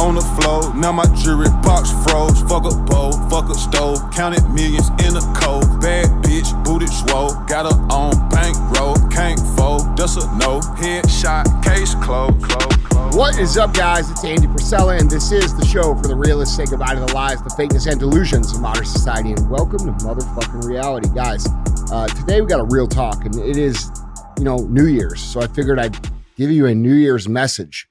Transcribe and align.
on 0.00 0.14
the 0.14 0.24
floor. 0.40 0.74
Now 0.74 0.92
my 0.92 1.04
jewelry 1.14 1.52
box 1.60 1.92
froze. 2.02 2.40
Fuck 2.48 2.64
a 2.64 2.74
bowl, 2.88 3.12
fuck 3.28 3.50
a 3.50 3.54
stove. 3.54 4.00
Counted 4.10 4.48
millions 4.48 4.88
in 5.04 5.12
a 5.14 5.20
cold. 5.36 5.68
Bad 5.80 6.08
bitch, 6.24 6.48
booty 6.64 6.86
swole. 6.86 7.36
Got 7.44 7.68
her 7.68 7.76
on 7.92 8.16
bankroll. 8.30 8.96
Can't 9.10 9.38
fold, 9.56 9.96
that's 9.96 10.16
a 10.16 10.24
no. 10.38 10.60
Headshot, 10.80 11.62
case 11.62 11.94
closed. 11.96 12.40
Close, 12.42 12.76
close. 12.88 13.14
What 13.14 13.38
is 13.38 13.58
up, 13.58 13.74
guys? 13.74 14.10
It's 14.10 14.24
Andy 14.24 14.46
Frisella, 14.46 14.98
and 14.98 15.10
this 15.10 15.32
is 15.32 15.54
the 15.54 15.66
show 15.66 15.94
for 15.94 16.08
the 16.08 16.16
realists. 16.16 16.56
Say 16.56 16.64
goodbye 16.64 16.94
to 16.94 17.00
the 17.00 17.12
lies, 17.12 17.42
the 17.42 17.50
fakeness, 17.50 17.86
and 17.86 18.00
delusions 18.00 18.54
of 18.54 18.62
modern 18.62 18.86
society. 18.86 19.32
And 19.32 19.50
welcome 19.50 19.80
to 19.80 19.92
motherfucking 20.04 20.64
reality, 20.64 21.10
guys. 21.14 21.46
Uh, 21.92 22.08
today 22.08 22.40
we 22.40 22.46
got 22.46 22.60
a 22.60 22.68
real 22.70 22.88
talk, 22.88 23.26
and 23.26 23.34
it 23.34 23.58
is, 23.58 23.90
you 24.38 24.44
know, 24.44 24.56
New 24.56 24.86
Year's. 24.86 25.20
So 25.20 25.42
I 25.42 25.46
figured 25.46 25.78
I'd 25.78 25.98
give 26.36 26.50
you 26.50 26.64
a 26.66 26.74
New 26.74 26.94
Year's 26.94 27.28
message. 27.28 27.86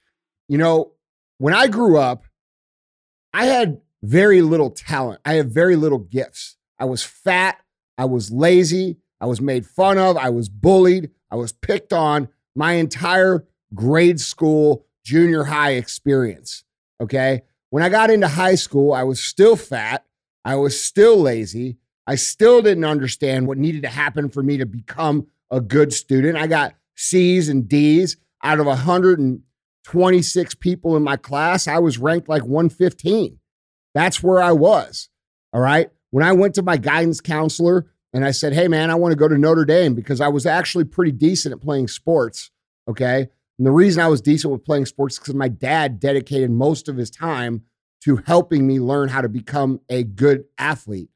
You 0.47 0.57
know, 0.57 0.93
when 1.39 1.53
I 1.53 1.67
grew 1.67 1.97
up, 1.97 2.25
I 3.33 3.45
had 3.45 3.81
very 4.03 4.41
little 4.41 4.69
talent. 4.69 5.21
I 5.25 5.33
had 5.33 5.51
very 5.51 5.75
little 5.75 5.97
gifts. 5.97 6.57
I 6.77 6.85
was 6.85 7.03
fat. 7.03 7.59
I 7.97 8.05
was 8.05 8.31
lazy. 8.31 8.97
I 9.19 9.25
was 9.25 9.41
made 9.41 9.65
fun 9.65 9.97
of. 9.97 10.15
I 10.15 10.29
was 10.29 10.47
bullied. 10.47 11.09
I 11.31 11.35
was 11.35 11.51
picked 11.51 11.91
on 11.91 12.29
my 12.55 12.73
entire 12.73 13.45
grade 13.73 14.19
school, 14.19 14.85
junior 15.03 15.45
high 15.45 15.71
experience. 15.71 16.63
Okay. 17.01 17.43
When 17.69 17.83
I 17.83 17.89
got 17.89 18.09
into 18.09 18.27
high 18.27 18.55
school, 18.55 18.93
I 18.93 19.03
was 19.03 19.19
still 19.19 19.55
fat. 19.55 20.05
I 20.43 20.55
was 20.55 20.79
still 20.81 21.17
lazy. 21.17 21.77
I 22.07 22.15
still 22.15 22.61
didn't 22.61 22.85
understand 22.85 23.47
what 23.47 23.57
needed 23.57 23.83
to 23.83 23.89
happen 23.89 24.29
for 24.29 24.41
me 24.41 24.57
to 24.57 24.65
become 24.65 25.27
a 25.51 25.61
good 25.61 25.93
student. 25.93 26.37
I 26.37 26.47
got 26.47 26.73
C's 26.95 27.49
and 27.49 27.69
D's 27.69 28.17
out 28.43 28.59
of 28.59 28.67
126 29.85 30.55
people 30.55 30.95
in 30.95 31.03
my 31.03 31.17
class. 31.17 31.67
I 31.67 31.79
was 31.79 31.97
ranked 31.97 32.29
like 32.29 32.43
115. 32.43 33.39
That's 33.93 34.21
where 34.21 34.41
I 34.41 34.51
was. 34.51 35.09
All 35.53 35.61
right. 35.61 35.89
When 36.11 36.23
I 36.23 36.31
went 36.33 36.55
to 36.55 36.61
my 36.61 36.77
guidance 36.77 37.21
counselor 37.21 37.87
and 38.13 38.25
I 38.25 38.31
said, 38.31 38.53
Hey, 38.53 38.67
man, 38.67 38.89
I 38.89 38.95
want 38.95 39.11
to 39.11 39.17
go 39.17 39.27
to 39.27 39.37
Notre 39.37 39.65
Dame 39.65 39.93
because 39.93 40.21
I 40.21 40.27
was 40.27 40.45
actually 40.45 40.83
pretty 40.83 41.11
decent 41.11 41.53
at 41.53 41.61
playing 41.61 41.87
sports. 41.87 42.51
Okay. 42.87 43.29
And 43.57 43.65
the 43.65 43.71
reason 43.71 44.01
I 44.01 44.07
was 44.07 44.21
decent 44.21 44.51
with 44.51 44.63
playing 44.63 44.85
sports 44.85 45.15
is 45.15 45.19
because 45.19 45.35
my 45.35 45.49
dad 45.49 45.99
dedicated 45.99 46.49
most 46.49 46.87
of 46.87 46.97
his 46.97 47.09
time 47.09 47.63
to 48.03 48.17
helping 48.25 48.65
me 48.65 48.79
learn 48.79 49.09
how 49.09 49.21
to 49.21 49.29
become 49.29 49.81
a 49.89 50.03
good 50.03 50.45
athlete. 50.57 51.09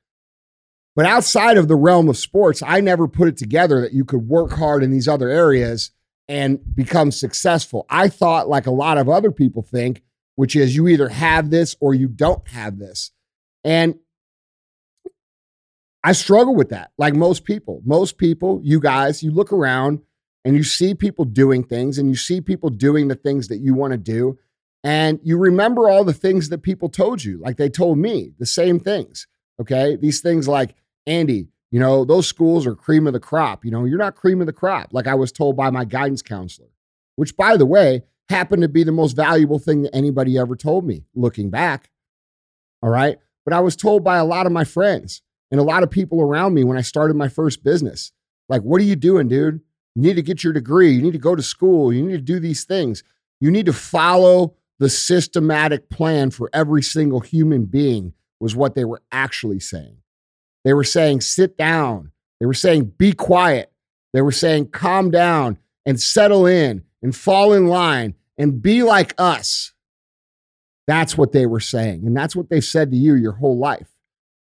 But 0.95 1.05
outside 1.05 1.57
of 1.57 1.67
the 1.67 1.75
realm 1.75 2.09
of 2.09 2.17
sports, 2.17 2.61
I 2.61 2.81
never 2.81 3.07
put 3.07 3.27
it 3.27 3.37
together 3.37 3.81
that 3.81 3.93
you 3.93 4.05
could 4.05 4.27
work 4.27 4.51
hard 4.51 4.83
in 4.83 4.91
these 4.91 5.07
other 5.07 5.29
areas 5.29 5.91
and 6.33 6.59
become 6.73 7.11
successful. 7.11 7.85
I 7.91 8.07
thought, 8.07 8.49
like 8.49 8.65
a 8.65 8.71
lot 8.71 8.97
of 8.97 9.07
other 9.07 9.29
people 9.29 9.61
think, 9.61 10.01
which 10.33 10.55
is 10.55 10.75
you 10.75 10.87
either 10.87 11.09
have 11.09 11.51
this 11.51 11.75
or 11.79 11.93
you 11.93 12.07
don't 12.07 12.47
have 12.47 12.79
this. 12.79 13.11
And 13.63 13.99
I 16.03 16.13
struggle 16.13 16.55
with 16.55 16.69
that, 16.69 16.91
like 16.97 17.13
most 17.13 17.45
people. 17.45 17.83
Most 17.85 18.17
people, 18.17 18.59
you 18.63 18.79
guys, 18.79 19.21
you 19.21 19.29
look 19.29 19.53
around 19.53 19.99
and 20.43 20.55
you 20.55 20.63
see 20.63 20.95
people 20.95 21.23
doing 21.23 21.63
things 21.63 21.99
and 21.99 22.09
you 22.09 22.15
see 22.15 22.41
people 22.41 22.71
doing 22.71 23.09
the 23.09 23.15
things 23.15 23.47
that 23.49 23.59
you 23.59 23.75
want 23.75 23.91
to 23.91 23.97
do. 23.99 24.39
And 24.83 25.19
you 25.21 25.37
remember 25.37 25.87
all 25.87 26.03
the 26.03 26.13
things 26.13 26.49
that 26.49 26.63
people 26.63 26.89
told 26.89 27.23
you, 27.23 27.37
like 27.41 27.57
they 27.57 27.69
told 27.69 27.99
me 27.99 28.33
the 28.39 28.47
same 28.47 28.79
things. 28.79 29.27
Okay. 29.61 29.97
These 29.97 30.21
things 30.21 30.47
like, 30.47 30.73
Andy, 31.05 31.49
you 31.73 31.79
know, 31.79 32.05
those 32.05 32.27
schools 32.27 32.67
are 32.67 32.75
cream 32.75 33.07
of 33.07 33.13
the 33.13 33.19
crop. 33.19 33.65
You 33.65 33.71
know, 33.71 33.83
you're 33.83 33.97
not 33.97 34.15
cream 34.15 34.41
of 34.41 34.45
the 34.45 34.53
crop, 34.53 34.89
like 34.91 35.07
I 35.07 35.15
was 35.15 35.31
told 35.31 35.57
by 35.57 35.71
my 35.71 35.85
guidance 35.85 36.21
counselor, 36.21 36.69
which, 37.15 37.35
by 37.35 37.57
the 37.57 37.65
way, 37.65 38.03
happened 38.29 38.61
to 38.61 38.69
be 38.69 38.83
the 38.83 38.91
most 38.91 39.15
valuable 39.15 39.57
thing 39.57 39.81
that 39.81 39.95
anybody 39.95 40.37
ever 40.37 40.55
told 40.55 40.85
me 40.85 41.05
looking 41.15 41.49
back. 41.49 41.89
All 42.83 42.91
right. 42.91 43.17
But 43.43 43.55
I 43.55 43.59
was 43.59 43.75
told 43.75 44.03
by 44.03 44.17
a 44.17 44.23
lot 44.23 44.45
of 44.45 44.51
my 44.51 44.63
friends 44.63 45.23
and 45.49 45.59
a 45.59 45.63
lot 45.63 45.81
of 45.81 45.89
people 45.89 46.21
around 46.21 46.53
me 46.53 46.63
when 46.63 46.77
I 46.77 46.81
started 46.81 47.15
my 47.15 47.27
first 47.27 47.63
business 47.63 48.11
like, 48.49 48.61
what 48.61 48.79
are 48.79 48.85
you 48.85 48.95
doing, 48.95 49.27
dude? 49.27 49.61
You 49.95 50.01
need 50.03 50.15
to 50.15 50.21
get 50.21 50.43
your 50.43 50.53
degree. 50.53 50.91
You 50.91 51.01
need 51.01 51.13
to 51.13 51.17
go 51.17 51.35
to 51.35 51.41
school. 51.41 51.91
You 51.91 52.03
need 52.03 52.13
to 52.13 52.21
do 52.21 52.39
these 52.39 52.65
things. 52.65 53.03
You 53.39 53.49
need 53.49 53.65
to 53.65 53.73
follow 53.73 54.53
the 54.77 54.89
systematic 54.89 55.89
plan 55.89 56.29
for 56.29 56.51
every 56.53 56.83
single 56.83 57.21
human 57.21 57.65
being, 57.65 58.13
was 58.39 58.55
what 58.55 58.75
they 58.75 58.85
were 58.85 59.01
actually 59.11 59.59
saying. 59.59 60.02
They 60.63 60.73
were 60.73 60.83
saying, 60.83 61.21
sit 61.21 61.57
down. 61.57 62.11
They 62.39 62.45
were 62.45 62.53
saying, 62.53 62.93
be 62.97 63.13
quiet. 63.13 63.71
They 64.13 64.21
were 64.21 64.31
saying, 64.31 64.69
calm 64.69 65.11
down 65.11 65.57
and 65.85 65.99
settle 65.99 66.45
in 66.45 66.83
and 67.01 67.15
fall 67.15 67.53
in 67.53 67.67
line 67.67 68.15
and 68.37 68.61
be 68.61 68.83
like 68.83 69.13
us. 69.17 69.73
That's 70.87 71.17
what 71.17 71.31
they 71.31 71.45
were 71.45 71.59
saying. 71.59 72.05
And 72.05 72.15
that's 72.15 72.35
what 72.35 72.49
they've 72.49 72.63
said 72.63 72.91
to 72.91 72.97
you 72.97 73.15
your 73.15 73.33
whole 73.33 73.57
life. 73.57 73.89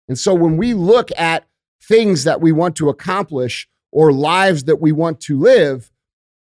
And 0.09 0.19
so 0.19 0.34
when 0.34 0.56
we 0.56 0.75
look 0.75 1.11
at 1.17 1.47
things 1.83 2.25
that 2.25 2.41
we 2.41 2.53
want 2.53 2.77
to 2.77 2.89
accomplish 2.89 3.69
or 3.91 4.12
lives 4.12 4.65
that 4.65 4.81
we 4.81 4.93
want 4.93 5.21
to 5.21 5.39
live, 5.39 5.91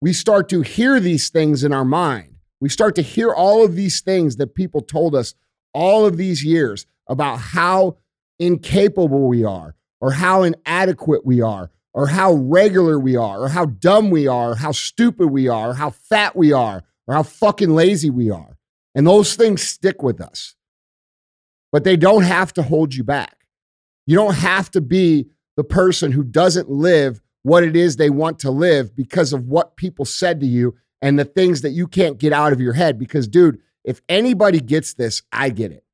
we 0.01 0.13
start 0.13 0.49
to 0.51 0.63
hear 0.63 1.01
these 1.01 1.31
things 1.31 1.65
in 1.65 1.73
our 1.73 1.85
mind. 1.85 2.35
We 2.61 2.69
start 2.69 2.95
to 2.97 3.03
hear 3.03 3.33
all 3.33 3.65
of 3.65 3.75
these 3.75 4.01
things 4.01 4.37
that 4.37 4.55
people 4.55 4.81
told 4.81 5.15
us 5.15 5.35
all 5.75 6.07
of 6.07 6.17
these 6.17 6.45
years 6.45 6.87
about 7.09 7.39
how 7.39 7.97
incapable 8.47 9.29
we 9.29 9.45
are, 9.45 9.75
or 10.01 10.13
how 10.13 10.43
inadequate 10.43 11.25
we 11.25 11.41
are, 11.41 11.71
or 11.95 12.09
how 12.09 12.33
regular 12.33 12.99
we 12.99 13.17
are, 13.17 13.43
or 13.43 13.49
how 13.49 13.67
dumb 13.67 14.11
we 14.11 14.27
are, 14.27 14.53
or 14.53 14.55
how 14.57 14.73
stupid 14.73 15.29
we 15.29 15.49
are, 15.49 15.71
or 15.71 15.75
how 15.75 15.91
fat 15.91 16.35
we 16.35 16.53
are, 16.53 16.83
or 17.07 17.15
how 17.15 17.23
fucking 17.23 17.75
lazy 17.75 18.11
we 18.11 18.31
are. 18.31 18.59
And 18.95 19.07
those 19.07 19.37
things 19.37 19.63
stick 19.63 20.03
with 20.03 20.21
us. 20.21 20.55
But 21.71 21.85
they 21.85 21.97
don't 21.97 22.25
have 22.25 22.53
to 22.55 22.63
hold 22.63 22.95
you 22.95 23.05
back. 23.05 23.47
You 24.07 24.17
don't 24.17 24.35
have 24.35 24.71
to 24.73 24.81
be 24.81 25.29
the 25.57 25.65
person 25.65 26.13
who 26.13 26.25
doesn't 26.25 26.69
live 26.69 27.21
what 27.43 27.65
it 27.65 27.77
is 27.77 27.97
they 27.97 28.11
want 28.11 28.39
to 28.41 28.51
live 28.51 28.95
because 28.95 29.33
of 29.33 29.47
what 29.49 29.77
people 29.77 30.05
said 30.05 30.41
to 30.41 30.47
you 30.47 30.77
and 31.01 31.19
the 31.19 31.25
things 31.25 31.63
that 31.63 31.71
you 31.71 31.87
can't 31.87 32.19
get 32.19 32.33
out 32.33 32.53
of 32.53 32.61
your 32.61 32.73
head. 32.73 32.99
Because, 32.99 33.27
dude, 33.27 33.59
if 33.85 34.01
anybody 34.09 34.61
gets 34.61 34.95
this, 34.95 35.23
I 35.33 35.51
get 35.51 35.73
it. 35.73 35.85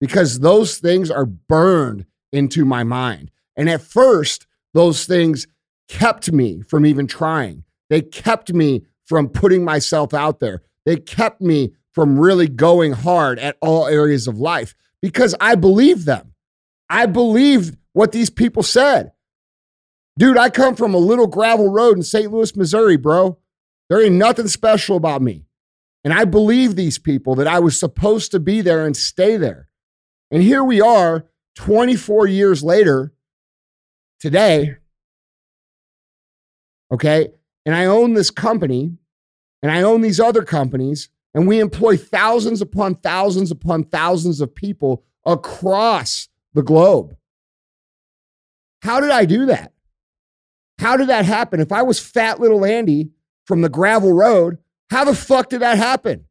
Because 0.00 0.40
those 0.40 0.78
things 0.78 1.10
are 1.10 1.26
burned 1.26 2.06
into 2.32 2.64
my 2.64 2.84
mind. 2.84 3.30
And 3.56 3.68
at 3.68 3.82
first, 3.82 4.46
those 4.72 5.04
things 5.04 5.46
kept 5.88 6.32
me 6.32 6.62
from 6.62 6.86
even 6.86 7.06
trying. 7.06 7.64
They 7.90 8.00
kept 8.00 8.52
me 8.52 8.84
from 9.04 9.28
putting 9.28 9.64
myself 9.64 10.14
out 10.14 10.40
there. 10.40 10.62
They 10.86 10.96
kept 10.96 11.40
me 11.40 11.74
from 11.92 12.18
really 12.18 12.48
going 12.48 12.92
hard 12.92 13.38
at 13.38 13.56
all 13.60 13.86
areas 13.86 14.28
of 14.28 14.38
life 14.38 14.74
because 15.02 15.34
I 15.40 15.56
believed 15.56 16.06
them. 16.06 16.34
I 16.88 17.06
believed 17.06 17.76
what 17.92 18.12
these 18.12 18.30
people 18.30 18.62
said. 18.62 19.12
Dude, 20.18 20.38
I 20.38 20.50
come 20.50 20.76
from 20.76 20.94
a 20.94 20.98
little 20.98 21.26
gravel 21.26 21.70
road 21.70 21.96
in 21.96 22.02
St. 22.02 22.30
Louis, 22.30 22.54
Missouri, 22.54 22.96
bro. 22.96 23.38
There 23.88 24.04
ain't 24.04 24.14
nothing 24.14 24.48
special 24.48 24.96
about 24.96 25.22
me. 25.22 25.46
And 26.04 26.12
I 26.14 26.24
believe 26.24 26.76
these 26.76 26.98
people 26.98 27.34
that 27.36 27.46
I 27.46 27.58
was 27.58 27.78
supposed 27.78 28.30
to 28.30 28.40
be 28.40 28.60
there 28.60 28.86
and 28.86 28.96
stay 28.96 29.36
there. 29.36 29.68
And 30.30 30.42
here 30.42 30.62
we 30.62 30.80
are 30.80 31.26
24 31.56 32.26
years 32.26 32.62
later 32.62 33.12
today. 34.20 34.76
Okay. 36.92 37.28
And 37.66 37.74
I 37.74 37.86
own 37.86 38.14
this 38.14 38.30
company 38.30 38.96
and 39.62 39.70
I 39.70 39.82
own 39.82 40.00
these 40.00 40.20
other 40.20 40.42
companies, 40.42 41.10
and 41.34 41.46
we 41.46 41.60
employ 41.60 41.96
thousands 41.96 42.62
upon 42.62 42.94
thousands 42.96 43.50
upon 43.50 43.84
thousands 43.84 44.40
of 44.40 44.54
people 44.54 45.04
across 45.26 46.28
the 46.54 46.62
globe. 46.62 47.14
How 48.82 49.00
did 49.00 49.10
I 49.10 49.26
do 49.26 49.46
that? 49.46 49.72
How 50.78 50.96
did 50.96 51.08
that 51.08 51.26
happen? 51.26 51.60
If 51.60 51.72
I 51.72 51.82
was 51.82 52.00
fat 52.00 52.40
little 52.40 52.64
Andy 52.64 53.10
from 53.46 53.60
the 53.60 53.68
gravel 53.68 54.12
road, 54.12 54.58
how 54.88 55.04
the 55.04 55.14
fuck 55.14 55.50
did 55.50 55.60
that 55.60 55.76
happen? 55.76 56.24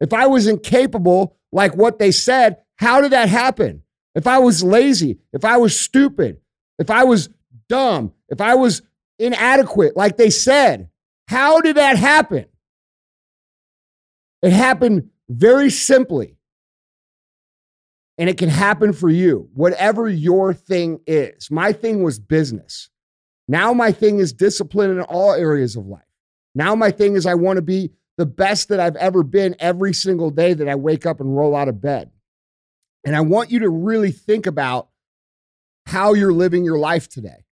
If 0.00 0.12
I 0.12 0.26
was 0.26 0.46
incapable, 0.46 1.36
like 1.50 1.74
what 1.74 1.98
they 1.98 2.12
said, 2.12 2.58
how 2.76 3.00
did 3.00 3.12
that 3.12 3.28
happen? 3.28 3.82
If 4.14 4.26
I 4.26 4.38
was 4.38 4.62
lazy, 4.62 5.18
if 5.32 5.44
I 5.44 5.56
was 5.56 5.78
stupid, 5.78 6.38
if 6.78 6.90
I 6.90 7.04
was 7.04 7.28
dumb, 7.68 8.12
if 8.28 8.40
I 8.40 8.54
was 8.54 8.82
inadequate, 9.18 9.96
like 9.96 10.16
they 10.16 10.30
said, 10.30 10.88
how 11.28 11.60
did 11.60 11.76
that 11.76 11.96
happen? 11.96 12.46
It 14.42 14.52
happened 14.52 15.10
very 15.28 15.70
simply. 15.70 16.36
And 18.18 18.30
it 18.30 18.38
can 18.38 18.48
happen 18.48 18.94
for 18.94 19.10
you, 19.10 19.50
whatever 19.52 20.08
your 20.08 20.54
thing 20.54 21.00
is. 21.06 21.50
My 21.50 21.72
thing 21.72 22.02
was 22.02 22.18
business. 22.18 22.88
Now 23.48 23.72
my 23.74 23.92
thing 23.92 24.18
is 24.18 24.32
discipline 24.32 24.90
in 24.90 25.00
all 25.02 25.32
areas 25.32 25.76
of 25.76 25.86
life. 25.86 26.00
Now 26.54 26.74
my 26.74 26.90
thing 26.90 27.14
is 27.14 27.26
I 27.26 27.34
want 27.34 27.56
to 27.58 27.62
be 27.62 27.92
the 28.16 28.24
best 28.24 28.68
that 28.70 28.80
I've 28.80 28.96
ever 28.96 29.22
been 29.22 29.54
every 29.58 29.92
single 29.92 30.30
day 30.30 30.54
that 30.54 30.68
I 30.68 30.74
wake 30.74 31.04
up 31.04 31.20
and 31.20 31.36
roll 31.36 31.54
out 31.54 31.68
of 31.68 31.82
bed. 31.82 32.10
And 33.06 33.14
I 33.14 33.20
want 33.20 33.52
you 33.52 33.60
to 33.60 33.70
really 33.70 34.10
think 34.10 34.46
about 34.46 34.88
how 35.86 36.14
you're 36.14 36.32
living 36.32 36.64
your 36.64 36.78
life 36.78 37.08
today. 37.08 37.44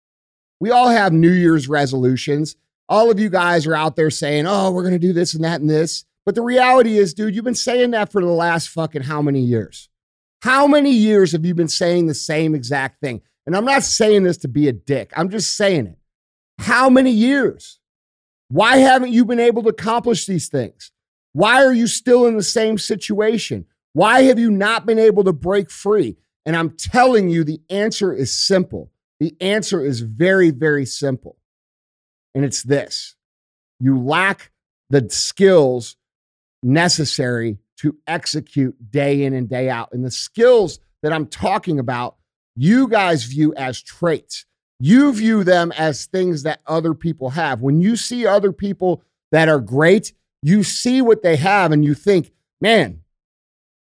We 0.58 0.72
all 0.72 0.88
have 0.88 1.12
New 1.12 1.30
Year's 1.30 1.68
resolutions. 1.68 2.56
All 2.88 3.08
of 3.08 3.20
you 3.20 3.30
guys 3.30 3.64
are 3.64 3.74
out 3.74 3.94
there 3.94 4.10
saying, 4.10 4.48
oh, 4.48 4.72
we're 4.72 4.82
going 4.82 4.94
to 4.94 4.98
do 4.98 5.12
this 5.12 5.32
and 5.32 5.44
that 5.44 5.60
and 5.60 5.70
this. 5.70 6.04
But 6.26 6.34
the 6.34 6.42
reality 6.42 6.98
is, 6.98 7.14
dude, 7.14 7.36
you've 7.36 7.44
been 7.44 7.54
saying 7.54 7.92
that 7.92 8.10
for 8.10 8.20
the 8.20 8.26
last 8.26 8.68
fucking 8.68 9.02
how 9.02 9.22
many 9.22 9.40
years? 9.40 9.88
How 10.42 10.66
many 10.66 10.90
years 10.90 11.30
have 11.32 11.46
you 11.46 11.54
been 11.54 11.68
saying 11.68 12.08
the 12.08 12.14
same 12.14 12.56
exact 12.56 13.00
thing? 13.00 13.22
And 13.46 13.56
I'm 13.56 13.64
not 13.64 13.84
saying 13.84 14.24
this 14.24 14.38
to 14.38 14.48
be 14.48 14.66
a 14.66 14.72
dick, 14.72 15.12
I'm 15.16 15.30
just 15.30 15.56
saying 15.56 15.86
it. 15.86 15.98
How 16.58 16.90
many 16.90 17.12
years? 17.12 17.78
Why 18.48 18.78
haven't 18.78 19.12
you 19.12 19.24
been 19.24 19.40
able 19.40 19.62
to 19.62 19.68
accomplish 19.68 20.26
these 20.26 20.48
things? 20.48 20.90
Why 21.32 21.64
are 21.64 21.72
you 21.72 21.86
still 21.86 22.26
in 22.26 22.36
the 22.36 22.42
same 22.42 22.76
situation? 22.76 23.66
Why 23.94 24.22
have 24.22 24.38
you 24.38 24.50
not 24.50 24.86
been 24.86 24.98
able 24.98 25.24
to 25.24 25.32
break 25.32 25.70
free? 25.70 26.16
And 26.44 26.54
I'm 26.54 26.70
telling 26.70 27.30
you, 27.30 27.42
the 27.44 27.62
answer 27.70 28.12
is 28.12 28.36
simple. 28.36 28.90
The 29.20 29.34
answer 29.40 29.84
is 29.84 30.00
very, 30.00 30.50
very 30.50 30.84
simple. 30.84 31.38
And 32.34 32.44
it's 32.44 32.62
this 32.62 33.14
you 33.80 33.98
lack 33.98 34.50
the 34.90 35.08
skills 35.10 35.96
necessary 36.62 37.58
to 37.78 37.96
execute 38.06 38.90
day 38.90 39.24
in 39.24 39.32
and 39.32 39.48
day 39.48 39.68
out. 39.68 39.90
And 39.92 40.04
the 40.04 40.10
skills 40.10 40.80
that 41.02 41.12
I'm 41.12 41.26
talking 41.26 41.78
about, 41.78 42.16
you 42.56 42.88
guys 42.88 43.24
view 43.24 43.54
as 43.56 43.80
traits. 43.80 44.46
You 44.80 45.12
view 45.12 45.44
them 45.44 45.72
as 45.72 46.06
things 46.06 46.42
that 46.42 46.60
other 46.66 46.94
people 46.94 47.30
have. 47.30 47.60
When 47.60 47.80
you 47.80 47.96
see 47.96 48.26
other 48.26 48.52
people 48.52 49.02
that 49.30 49.48
are 49.48 49.60
great, 49.60 50.12
you 50.42 50.62
see 50.62 51.00
what 51.00 51.22
they 51.22 51.36
have 51.36 51.72
and 51.72 51.84
you 51.84 51.94
think, 51.94 52.32
man, 52.60 53.03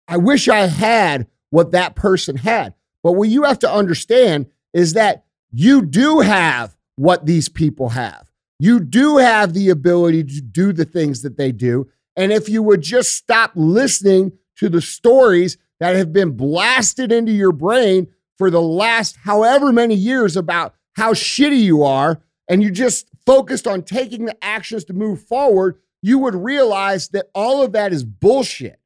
I 0.08 0.16
wish 0.16 0.48
I 0.48 0.66
had 0.66 1.26
what 1.50 1.72
that 1.72 1.94
person 1.94 2.36
had. 2.36 2.74
But 3.02 3.12
what 3.12 3.28
you 3.28 3.44
have 3.44 3.58
to 3.60 3.70
understand 3.70 4.46
is 4.72 4.94
that 4.94 5.24
you 5.52 5.82
do 5.82 6.20
have 6.20 6.76
what 6.96 7.26
these 7.26 7.48
people 7.48 7.90
have. 7.90 8.30
You 8.58 8.80
do 8.80 9.18
have 9.18 9.52
the 9.52 9.70
ability 9.70 10.24
to 10.24 10.40
do 10.40 10.72
the 10.72 10.84
things 10.84 11.22
that 11.22 11.36
they 11.36 11.52
do. 11.52 11.88
And 12.16 12.32
if 12.32 12.48
you 12.48 12.62
would 12.62 12.82
just 12.82 13.14
stop 13.14 13.52
listening 13.54 14.32
to 14.56 14.68
the 14.68 14.80
stories 14.80 15.56
that 15.80 15.96
have 15.96 16.12
been 16.12 16.32
blasted 16.32 17.12
into 17.12 17.32
your 17.32 17.52
brain 17.52 18.08
for 18.38 18.50
the 18.50 18.62
last 18.62 19.16
however 19.24 19.72
many 19.72 19.94
years 19.94 20.36
about 20.36 20.74
how 20.96 21.12
shitty 21.12 21.60
you 21.60 21.82
are, 21.82 22.20
and 22.48 22.62
you 22.62 22.70
just 22.70 23.08
focused 23.26 23.66
on 23.66 23.82
taking 23.82 24.26
the 24.26 24.44
actions 24.44 24.84
to 24.84 24.92
move 24.92 25.22
forward, 25.22 25.76
you 26.02 26.18
would 26.18 26.34
realize 26.34 27.08
that 27.08 27.30
all 27.34 27.62
of 27.62 27.72
that 27.72 27.92
is 27.92 28.04
bullshit. 28.04 28.78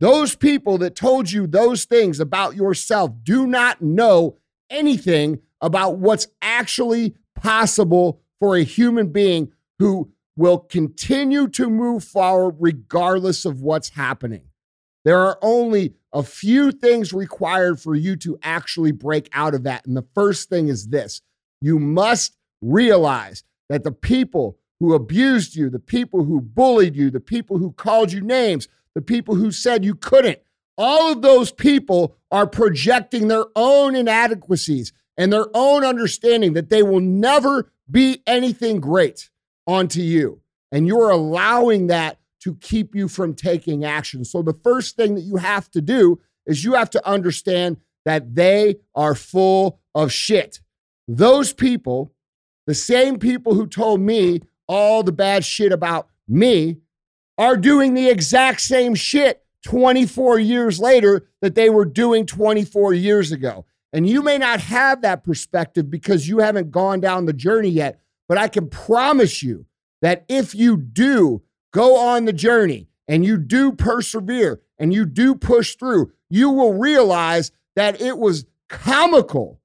Those 0.00 0.36
people 0.36 0.78
that 0.78 0.94
told 0.94 1.30
you 1.30 1.46
those 1.46 1.84
things 1.84 2.20
about 2.20 2.54
yourself 2.54 3.12
do 3.22 3.46
not 3.46 3.80
know 3.80 4.36
anything 4.68 5.40
about 5.60 5.98
what's 5.98 6.26
actually 6.42 7.14
possible 7.34 8.20
for 8.38 8.56
a 8.56 8.62
human 8.62 9.08
being 9.08 9.52
who 9.78 10.12
will 10.36 10.58
continue 10.58 11.48
to 11.48 11.70
move 11.70 12.04
forward 12.04 12.56
regardless 12.58 13.44
of 13.44 13.62
what's 13.62 13.90
happening. 13.90 14.48
There 15.04 15.20
are 15.20 15.38
only 15.40 15.94
a 16.12 16.22
few 16.22 16.72
things 16.72 17.12
required 17.12 17.80
for 17.80 17.94
you 17.94 18.16
to 18.16 18.38
actually 18.42 18.92
break 18.92 19.28
out 19.32 19.54
of 19.54 19.62
that. 19.62 19.86
And 19.86 19.96
the 19.96 20.06
first 20.14 20.48
thing 20.48 20.68
is 20.68 20.88
this 20.88 21.22
you 21.60 21.78
must 21.78 22.36
realize 22.60 23.44
that 23.68 23.84
the 23.84 23.92
people 23.92 24.58
who 24.78 24.94
abused 24.94 25.56
you, 25.56 25.70
the 25.70 25.78
people 25.78 26.24
who 26.24 26.40
bullied 26.40 26.96
you, 26.96 27.10
the 27.10 27.20
people 27.20 27.58
who 27.58 27.72
called 27.72 28.12
you 28.12 28.20
names, 28.20 28.68
the 28.96 29.02
people 29.02 29.34
who 29.34 29.52
said 29.52 29.84
you 29.84 29.94
couldn't, 29.94 30.38
all 30.78 31.12
of 31.12 31.20
those 31.20 31.52
people 31.52 32.16
are 32.30 32.46
projecting 32.46 33.28
their 33.28 33.44
own 33.54 33.94
inadequacies 33.94 34.90
and 35.18 35.30
their 35.30 35.48
own 35.52 35.84
understanding 35.84 36.54
that 36.54 36.70
they 36.70 36.82
will 36.82 37.00
never 37.00 37.70
be 37.90 38.22
anything 38.26 38.80
great 38.80 39.28
onto 39.66 40.00
you. 40.00 40.40
And 40.72 40.86
you're 40.86 41.10
allowing 41.10 41.88
that 41.88 42.18
to 42.40 42.54
keep 42.54 42.94
you 42.94 43.06
from 43.06 43.34
taking 43.34 43.84
action. 43.84 44.24
So, 44.24 44.40
the 44.40 44.58
first 44.64 44.96
thing 44.96 45.14
that 45.16 45.22
you 45.22 45.36
have 45.36 45.70
to 45.72 45.82
do 45.82 46.18
is 46.46 46.64
you 46.64 46.72
have 46.72 46.88
to 46.90 47.06
understand 47.06 47.76
that 48.06 48.34
they 48.34 48.76
are 48.94 49.14
full 49.14 49.78
of 49.94 50.10
shit. 50.10 50.60
Those 51.06 51.52
people, 51.52 52.14
the 52.66 52.74
same 52.74 53.18
people 53.18 53.54
who 53.54 53.66
told 53.66 54.00
me 54.00 54.40
all 54.66 55.02
the 55.02 55.12
bad 55.12 55.44
shit 55.44 55.70
about 55.70 56.08
me, 56.26 56.78
are 57.38 57.56
doing 57.56 57.94
the 57.94 58.08
exact 58.08 58.60
same 58.60 58.94
shit 58.94 59.42
24 59.64 60.38
years 60.38 60.78
later 60.78 61.28
that 61.42 61.54
they 61.54 61.68
were 61.70 61.84
doing 61.84 62.24
24 62.24 62.94
years 62.94 63.32
ago. 63.32 63.66
And 63.92 64.08
you 64.08 64.22
may 64.22 64.38
not 64.38 64.60
have 64.60 65.02
that 65.02 65.24
perspective 65.24 65.90
because 65.90 66.28
you 66.28 66.38
haven't 66.38 66.70
gone 66.70 67.00
down 67.00 67.26
the 67.26 67.32
journey 67.32 67.70
yet. 67.70 68.00
But 68.28 68.38
I 68.38 68.48
can 68.48 68.68
promise 68.68 69.42
you 69.42 69.66
that 70.02 70.24
if 70.28 70.54
you 70.54 70.76
do 70.76 71.42
go 71.72 71.96
on 71.96 72.24
the 72.24 72.32
journey 72.32 72.88
and 73.08 73.24
you 73.24 73.38
do 73.38 73.72
persevere 73.72 74.60
and 74.78 74.92
you 74.92 75.04
do 75.04 75.34
push 75.34 75.76
through, 75.76 76.12
you 76.28 76.50
will 76.50 76.74
realize 76.74 77.52
that 77.76 78.00
it 78.00 78.18
was 78.18 78.46
comical 78.68 79.60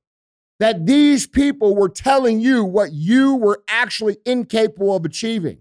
that 0.60 0.86
these 0.86 1.26
people 1.26 1.76
were 1.76 1.90
telling 1.90 2.40
you 2.40 2.64
what 2.64 2.94
you 2.94 3.36
were 3.36 3.64
actually 3.68 4.18
incapable 4.26 4.96
of 4.96 5.04
achieving. 5.06 5.58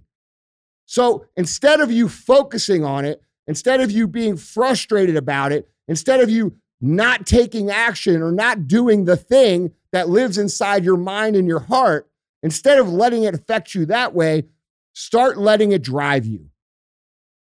So 0.90 1.26
instead 1.37 1.78
of 1.78 1.92
you 1.92 2.08
focusing 2.08 2.84
on 2.84 3.04
it, 3.04 3.22
instead 3.46 3.81
of 3.81 3.92
you 3.92 4.08
being 4.08 4.37
frustrated 4.37 5.16
about 5.16 5.52
it, 5.52 5.69
instead 5.87 6.19
of 6.19 6.28
you 6.28 6.56
not 6.81 7.26
taking 7.26 7.70
action 7.70 8.20
or 8.20 8.32
not 8.32 8.66
doing 8.66 9.04
the 9.04 9.16
thing 9.16 9.70
that 9.92 10.08
lives 10.08 10.37
inside 10.37 10.84
your 10.84 10.96
mind 10.96 11.37
and 11.37 11.46
your 11.46 11.60
heart, 11.60 12.10
instead 12.42 12.81
of 12.81 12.88
letting 12.88 13.22
it 13.22 13.37
affect 13.37 13.72
you 13.72 13.87
that 13.87 14.14
way, 14.14 14.48
start 14.92 15.38
letting 15.38 15.70
it 15.70 15.82
drive 15.82 16.26
you. 16.26 16.50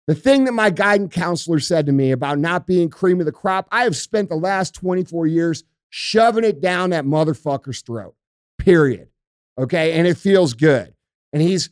The 0.07 0.15
thing 0.15 0.45
that 0.45 0.53
my 0.53 0.69
guidance 0.69 1.15
counselor 1.15 1.61
said 1.61 1.87
to 1.87 1.93
me 1.93 2.11
about 2.11 2.39
not 2.39 2.67
being 2.67 2.91
cream 2.91 3.21
of 3.21 3.27
the 3.27 3.33
crop, 3.33 3.69
I 3.73 3.85
have 3.85 3.97
spent 3.97 4.29
the 4.29 4.37
last 4.37 4.75
24 4.75 5.27
years 5.27 5.65
shoving 5.89 6.45
it 6.45 6.61
down 6.61 6.91
that 6.91 7.07
motherfucker's 7.07 7.81
throat. 7.81 8.15
Period. 8.59 9.09
Okay? 9.57 9.93
And 9.93 10.07
it 10.07 10.19
feels 10.19 10.53
good. 10.53 10.93
And 11.33 11.41
he's 11.41 11.71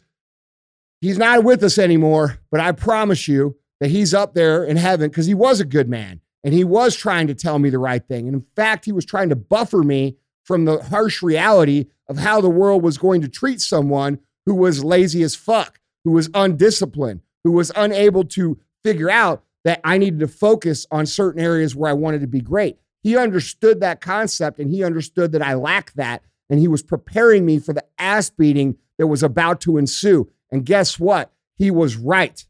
he's 1.00 1.18
not 1.18 1.44
with 1.44 1.62
us 1.62 1.78
anymore, 1.78 2.38
but 2.50 2.60
I 2.60 2.72
promise 2.72 3.28
you 3.28 3.56
that 3.80 3.90
he's 3.90 4.14
up 4.14 4.34
there 4.34 4.64
in 4.64 4.76
heaven 4.76 5.08
because 5.08 5.26
he 5.26 5.34
was 5.34 5.60
a 5.60 5.64
good 5.64 5.88
man 5.88 6.20
and 6.44 6.54
he 6.54 6.64
was 6.64 6.96
trying 6.96 7.26
to 7.28 7.34
tell 7.34 7.58
me 7.58 7.70
the 7.70 7.78
right 7.78 8.06
thing. 8.06 8.26
And 8.26 8.34
in 8.34 8.46
fact, 8.56 8.84
he 8.84 8.92
was 8.92 9.04
trying 9.04 9.28
to 9.28 9.36
buffer 9.36 9.82
me 9.82 10.16
from 10.44 10.64
the 10.64 10.82
harsh 10.82 11.22
reality 11.22 11.86
of 12.08 12.18
how 12.18 12.40
the 12.40 12.48
world 12.48 12.82
was 12.82 12.98
going 12.98 13.20
to 13.20 13.28
treat 13.28 13.60
someone 13.60 14.18
who 14.46 14.54
was 14.54 14.82
lazy 14.82 15.22
as 15.22 15.34
fuck, 15.34 15.78
who 16.04 16.12
was 16.12 16.30
undisciplined, 16.32 17.20
who 17.44 17.52
was 17.52 17.70
unable 17.76 18.24
to 18.24 18.58
figure 18.82 19.10
out 19.10 19.44
that 19.64 19.80
I 19.84 19.98
needed 19.98 20.20
to 20.20 20.28
focus 20.28 20.86
on 20.90 21.04
certain 21.04 21.42
areas 21.42 21.76
where 21.76 21.90
I 21.90 21.94
wanted 21.94 22.22
to 22.22 22.26
be 22.26 22.40
great. 22.40 22.78
He 23.02 23.16
understood 23.16 23.80
that 23.80 24.00
concept 24.00 24.58
and 24.58 24.70
he 24.70 24.82
understood 24.82 25.32
that 25.32 25.42
I 25.42 25.54
lacked 25.54 25.96
that. 25.96 26.22
And 26.48 26.58
he 26.58 26.68
was 26.68 26.82
preparing 26.82 27.44
me 27.44 27.58
for 27.58 27.74
the 27.74 27.84
ass 27.98 28.30
beating 28.30 28.78
that 28.96 29.08
was 29.08 29.22
about 29.22 29.60
to 29.62 29.76
ensue. 29.76 30.30
And 30.50 30.64
guess 30.64 30.98
what? 30.98 31.32
He 31.56 31.70
was 31.70 31.96
right. 31.96 32.44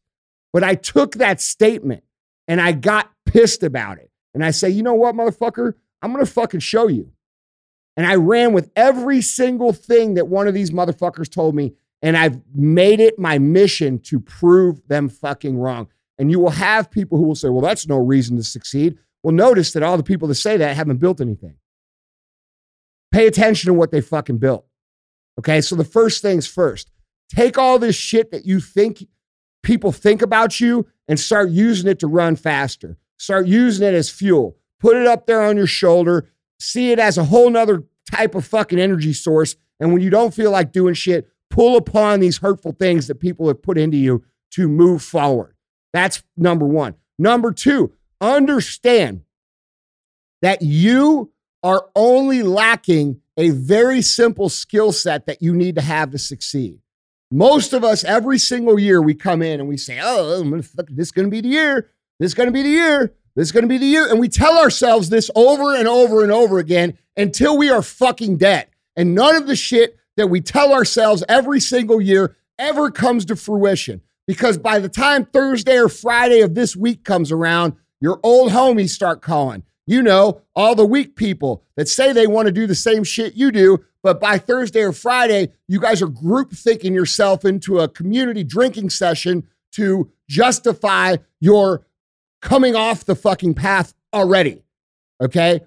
But 0.52 0.64
I 0.64 0.74
took 0.74 1.14
that 1.14 1.40
statement 1.40 2.04
and 2.46 2.60
I 2.60 2.72
got 2.72 3.10
pissed 3.26 3.62
about 3.62 3.98
it. 3.98 4.10
And 4.34 4.44
I 4.44 4.50
say, 4.50 4.70
you 4.70 4.82
know 4.82 4.94
what, 4.94 5.14
motherfucker? 5.14 5.74
I'm 6.02 6.12
going 6.12 6.24
to 6.24 6.30
fucking 6.30 6.60
show 6.60 6.88
you. 6.88 7.12
And 7.96 8.06
I 8.06 8.14
ran 8.14 8.52
with 8.52 8.70
every 8.76 9.20
single 9.20 9.72
thing 9.72 10.14
that 10.14 10.28
one 10.28 10.46
of 10.46 10.54
these 10.54 10.70
motherfuckers 10.70 11.30
told 11.30 11.54
me. 11.54 11.74
And 12.00 12.16
I've 12.16 12.40
made 12.54 13.00
it 13.00 13.18
my 13.18 13.38
mission 13.38 13.98
to 14.04 14.20
prove 14.20 14.86
them 14.86 15.08
fucking 15.08 15.58
wrong. 15.58 15.88
And 16.16 16.30
you 16.30 16.38
will 16.38 16.50
have 16.50 16.90
people 16.90 17.18
who 17.18 17.24
will 17.24 17.34
say, 17.34 17.48
well, 17.48 17.60
that's 17.60 17.88
no 17.88 17.98
reason 17.98 18.36
to 18.36 18.44
succeed. 18.44 18.98
Well, 19.22 19.34
notice 19.34 19.72
that 19.72 19.82
all 19.82 19.96
the 19.96 20.04
people 20.04 20.28
that 20.28 20.36
say 20.36 20.56
that 20.56 20.76
haven't 20.76 20.98
built 20.98 21.20
anything. 21.20 21.56
Pay 23.10 23.26
attention 23.26 23.68
to 23.68 23.74
what 23.74 23.90
they 23.90 24.00
fucking 24.00 24.38
built. 24.38 24.64
Okay. 25.38 25.60
So 25.60 25.74
the 25.74 25.84
first 25.84 26.22
things 26.22 26.46
first 26.46 26.90
take 27.34 27.58
all 27.58 27.78
this 27.78 27.96
shit 27.96 28.30
that 28.30 28.46
you 28.46 28.60
think 28.60 29.04
people 29.62 29.92
think 29.92 30.22
about 30.22 30.60
you 30.60 30.86
and 31.08 31.18
start 31.18 31.50
using 31.50 31.90
it 31.90 31.98
to 32.00 32.06
run 32.06 32.36
faster. 32.36 32.96
Start 33.18 33.46
using 33.46 33.86
it 33.86 33.94
as 33.94 34.10
fuel. 34.10 34.56
Put 34.80 34.96
it 34.96 35.06
up 35.06 35.26
there 35.26 35.42
on 35.42 35.56
your 35.56 35.66
shoulder. 35.66 36.30
See 36.60 36.92
it 36.92 36.98
as 36.98 37.18
a 37.18 37.24
whole 37.24 37.50
nother 37.50 37.84
type 38.10 38.34
of 38.34 38.46
fucking 38.46 38.78
energy 38.78 39.12
source. 39.12 39.56
And 39.80 39.92
when 39.92 40.02
you 40.02 40.10
don't 40.10 40.34
feel 40.34 40.50
like 40.50 40.72
doing 40.72 40.94
shit, 40.94 41.28
pull 41.50 41.76
upon 41.76 42.20
these 42.20 42.38
hurtful 42.38 42.72
things 42.72 43.06
that 43.06 43.16
people 43.16 43.48
have 43.48 43.62
put 43.62 43.78
into 43.78 43.96
you 43.96 44.24
to 44.52 44.68
move 44.68 45.02
forward. 45.02 45.54
That's 45.92 46.22
number 46.36 46.66
one. 46.66 46.94
Number 47.18 47.52
two, 47.52 47.92
understand 48.20 49.22
that 50.42 50.62
you 50.62 51.32
are 51.62 51.88
only 51.96 52.42
lacking 52.42 53.20
a 53.36 53.50
very 53.50 54.02
simple 54.02 54.48
skill 54.48 54.92
set 54.92 55.26
that 55.26 55.42
you 55.42 55.54
need 55.54 55.74
to 55.74 55.82
have 55.82 56.10
to 56.10 56.18
succeed. 56.18 56.78
Most 57.30 57.72
of 57.72 57.84
us, 57.84 58.04
every 58.04 58.38
single 58.38 58.78
year, 58.78 59.02
we 59.02 59.14
come 59.14 59.42
in 59.42 59.60
and 59.60 59.68
we 59.68 59.76
say, 59.76 60.00
Oh, 60.02 60.42
this 60.50 60.74
is 60.98 61.12
going 61.12 61.26
to 61.26 61.30
be 61.30 61.40
the 61.40 61.48
year. 61.48 61.90
This 62.18 62.30
is 62.30 62.34
going 62.34 62.48
to 62.48 62.52
be 62.52 62.62
the 62.62 62.68
year. 62.68 63.14
This 63.36 63.48
is 63.48 63.52
going 63.52 63.62
to 63.62 63.68
be 63.68 63.78
the 63.78 63.86
year. 63.86 64.10
And 64.10 64.18
we 64.18 64.28
tell 64.28 64.58
ourselves 64.58 65.10
this 65.10 65.30
over 65.36 65.76
and 65.76 65.86
over 65.86 66.22
and 66.22 66.32
over 66.32 66.58
again 66.58 66.96
until 67.16 67.56
we 67.56 67.70
are 67.70 67.82
fucking 67.82 68.38
dead. 68.38 68.68
And 68.96 69.14
none 69.14 69.36
of 69.36 69.46
the 69.46 69.54
shit 69.54 69.96
that 70.16 70.28
we 70.28 70.40
tell 70.40 70.72
ourselves 70.72 71.22
every 71.28 71.60
single 71.60 72.00
year 72.00 72.36
ever 72.58 72.90
comes 72.90 73.24
to 73.26 73.36
fruition. 73.36 74.00
Because 74.26 74.58
by 74.58 74.78
the 74.78 74.88
time 74.88 75.24
Thursday 75.24 75.78
or 75.78 75.88
Friday 75.88 76.40
of 76.40 76.54
this 76.54 76.74
week 76.74 77.04
comes 77.04 77.30
around, 77.30 77.74
your 78.00 78.20
old 78.22 78.50
homies 78.50 78.90
start 78.90 79.22
calling. 79.22 79.62
You 79.88 80.02
know, 80.02 80.42
all 80.54 80.74
the 80.74 80.84
weak 80.84 81.16
people 81.16 81.64
that 81.76 81.88
say 81.88 82.12
they 82.12 82.26
want 82.26 82.44
to 82.44 82.52
do 82.52 82.66
the 82.66 82.74
same 82.74 83.04
shit 83.04 83.32
you 83.32 83.50
do, 83.50 83.82
but 84.02 84.20
by 84.20 84.36
Thursday 84.36 84.82
or 84.82 84.92
Friday, 84.92 85.50
you 85.66 85.80
guys 85.80 86.02
are 86.02 86.08
group 86.08 86.52
thinking 86.52 86.92
yourself 86.92 87.42
into 87.46 87.78
a 87.78 87.88
community 87.88 88.44
drinking 88.44 88.90
session 88.90 89.48
to 89.72 90.12
justify 90.28 91.16
your 91.40 91.86
coming 92.42 92.76
off 92.76 93.06
the 93.06 93.14
fucking 93.14 93.54
path 93.54 93.94
already. 94.12 94.62
Okay. 95.22 95.62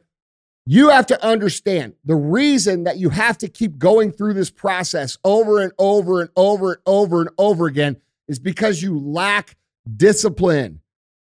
You 0.67 0.89
have 0.89 1.07
to 1.07 1.25
understand 1.25 1.93
the 2.05 2.15
reason 2.15 2.83
that 2.83 2.99
you 2.99 3.09
have 3.09 3.39
to 3.39 3.47
keep 3.47 3.79
going 3.79 4.11
through 4.11 4.35
this 4.35 4.51
process 4.51 5.17
over 5.23 5.61
and 5.61 5.73
over 5.79 6.21
and 6.21 6.29
over 6.35 6.73
and 6.73 6.81
over 6.85 7.21
and 7.21 7.29
over 7.39 7.65
again 7.65 7.97
is 8.27 8.37
because 8.37 8.83
you 8.83 8.99
lack 8.99 9.57
discipline. 9.97 10.80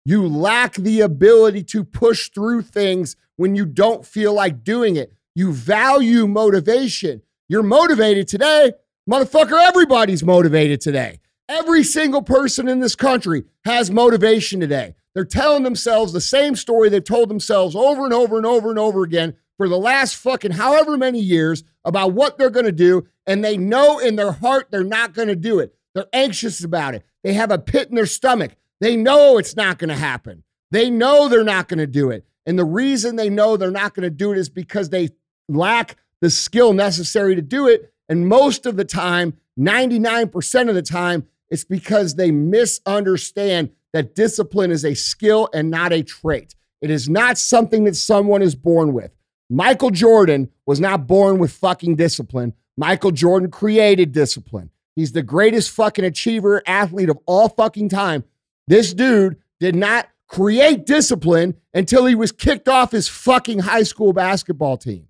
You 0.05 0.27
lack 0.27 0.75
the 0.75 1.01
ability 1.01 1.63
to 1.63 1.83
push 1.83 2.29
through 2.29 2.63
things 2.63 3.15
when 3.37 3.55
you 3.55 3.65
don't 3.65 4.05
feel 4.05 4.33
like 4.33 4.63
doing 4.63 4.95
it. 4.95 5.13
You 5.33 5.53
value 5.53 6.27
motivation. 6.27 7.21
You're 7.47 7.63
motivated 7.63 8.27
today. 8.27 8.73
Motherfucker, 9.09 9.61
everybody's 9.61 10.23
motivated 10.23 10.81
today. 10.81 11.19
Every 11.47 11.83
single 11.83 12.21
person 12.21 12.67
in 12.67 12.79
this 12.79 12.95
country 12.95 13.45
has 13.65 13.91
motivation 13.91 14.59
today. 14.59 14.95
They're 15.13 15.25
telling 15.25 15.63
themselves 15.63 16.11
the 16.11 16.21
same 16.21 16.55
story 16.55 16.89
they've 16.89 17.03
told 17.03 17.29
themselves 17.29 17.75
over 17.75 18.05
and 18.05 18.13
over 18.13 18.37
and 18.37 18.45
over 18.45 18.69
and 18.69 18.79
over 18.79 19.03
again 19.03 19.35
for 19.57 19.69
the 19.69 19.77
last 19.77 20.15
fucking 20.15 20.51
however 20.51 20.97
many 20.97 21.19
years 21.19 21.63
about 21.85 22.13
what 22.13 22.37
they're 22.37 22.49
going 22.49 22.65
to 22.65 22.71
do. 22.71 23.07
And 23.25 23.43
they 23.43 23.57
know 23.57 23.99
in 23.99 24.15
their 24.15 24.31
heart 24.31 24.67
they're 24.71 24.83
not 24.83 25.13
going 25.13 25.27
to 25.27 25.35
do 25.35 25.59
it. 25.59 25.75
They're 25.93 26.07
anxious 26.11 26.63
about 26.63 26.95
it. 26.95 27.05
They 27.23 27.33
have 27.33 27.51
a 27.51 27.59
pit 27.59 27.89
in 27.89 27.95
their 27.95 28.05
stomach. 28.05 28.55
They 28.83 28.97
know 28.97 29.37
it's 29.37 29.55
not 29.55 29.77
going 29.77 29.91
to 29.91 29.95
happen. 29.95 30.43
They 30.69 30.89
know 30.89 31.29
they're 31.29 31.45
not 31.45 31.69
going 31.69 31.77
to 31.77 31.87
do 31.87 32.09
it. 32.09 32.25
And 32.45 32.59
the 32.59 32.65
reason 32.65 33.15
they 33.15 33.29
know 33.29 33.55
they're 33.55 33.71
not 33.71 33.93
going 33.93 34.03
to 34.03 34.09
do 34.09 34.33
it 34.33 34.37
is 34.37 34.49
because 34.49 34.89
they 34.89 35.11
lack 35.47 35.95
the 36.19 36.29
skill 36.29 36.73
necessary 36.73 37.33
to 37.33 37.41
do 37.41 37.69
it. 37.69 37.93
And 38.09 38.27
most 38.27 38.65
of 38.65 38.75
the 38.75 38.83
time, 38.83 39.37
99% 39.57 40.67
of 40.67 40.75
the 40.75 40.81
time, 40.81 41.25
it's 41.49 41.63
because 41.63 42.15
they 42.15 42.29
misunderstand 42.29 43.69
that 43.93 44.15
discipline 44.15 44.69
is 44.69 44.83
a 44.83 44.95
skill 44.95 45.47
and 45.53 45.71
not 45.71 45.93
a 45.93 46.03
trait. 46.03 46.53
It 46.81 46.89
is 46.89 47.07
not 47.07 47.37
something 47.37 47.85
that 47.85 47.95
someone 47.95 48.41
is 48.41 48.53
born 48.53 48.91
with. 48.91 49.15
Michael 49.49 49.91
Jordan 49.91 50.49
was 50.65 50.81
not 50.81 51.07
born 51.07 51.39
with 51.39 51.53
fucking 51.53 51.95
discipline. 51.95 52.53
Michael 52.75 53.11
Jordan 53.11 53.49
created 53.49 54.11
discipline. 54.11 54.71
He's 54.93 55.13
the 55.13 55.23
greatest 55.23 55.71
fucking 55.71 56.03
achiever 56.03 56.61
athlete 56.67 57.07
of 57.07 57.17
all 57.25 57.47
fucking 57.47 57.87
time. 57.87 58.25
This 58.67 58.93
dude 58.93 59.37
did 59.59 59.75
not 59.75 60.07
create 60.27 60.85
discipline 60.85 61.55
until 61.73 62.05
he 62.05 62.15
was 62.15 62.31
kicked 62.31 62.67
off 62.67 62.91
his 62.91 63.07
fucking 63.07 63.59
high 63.59 63.83
school 63.83 64.13
basketball 64.13 64.77
team. 64.77 65.07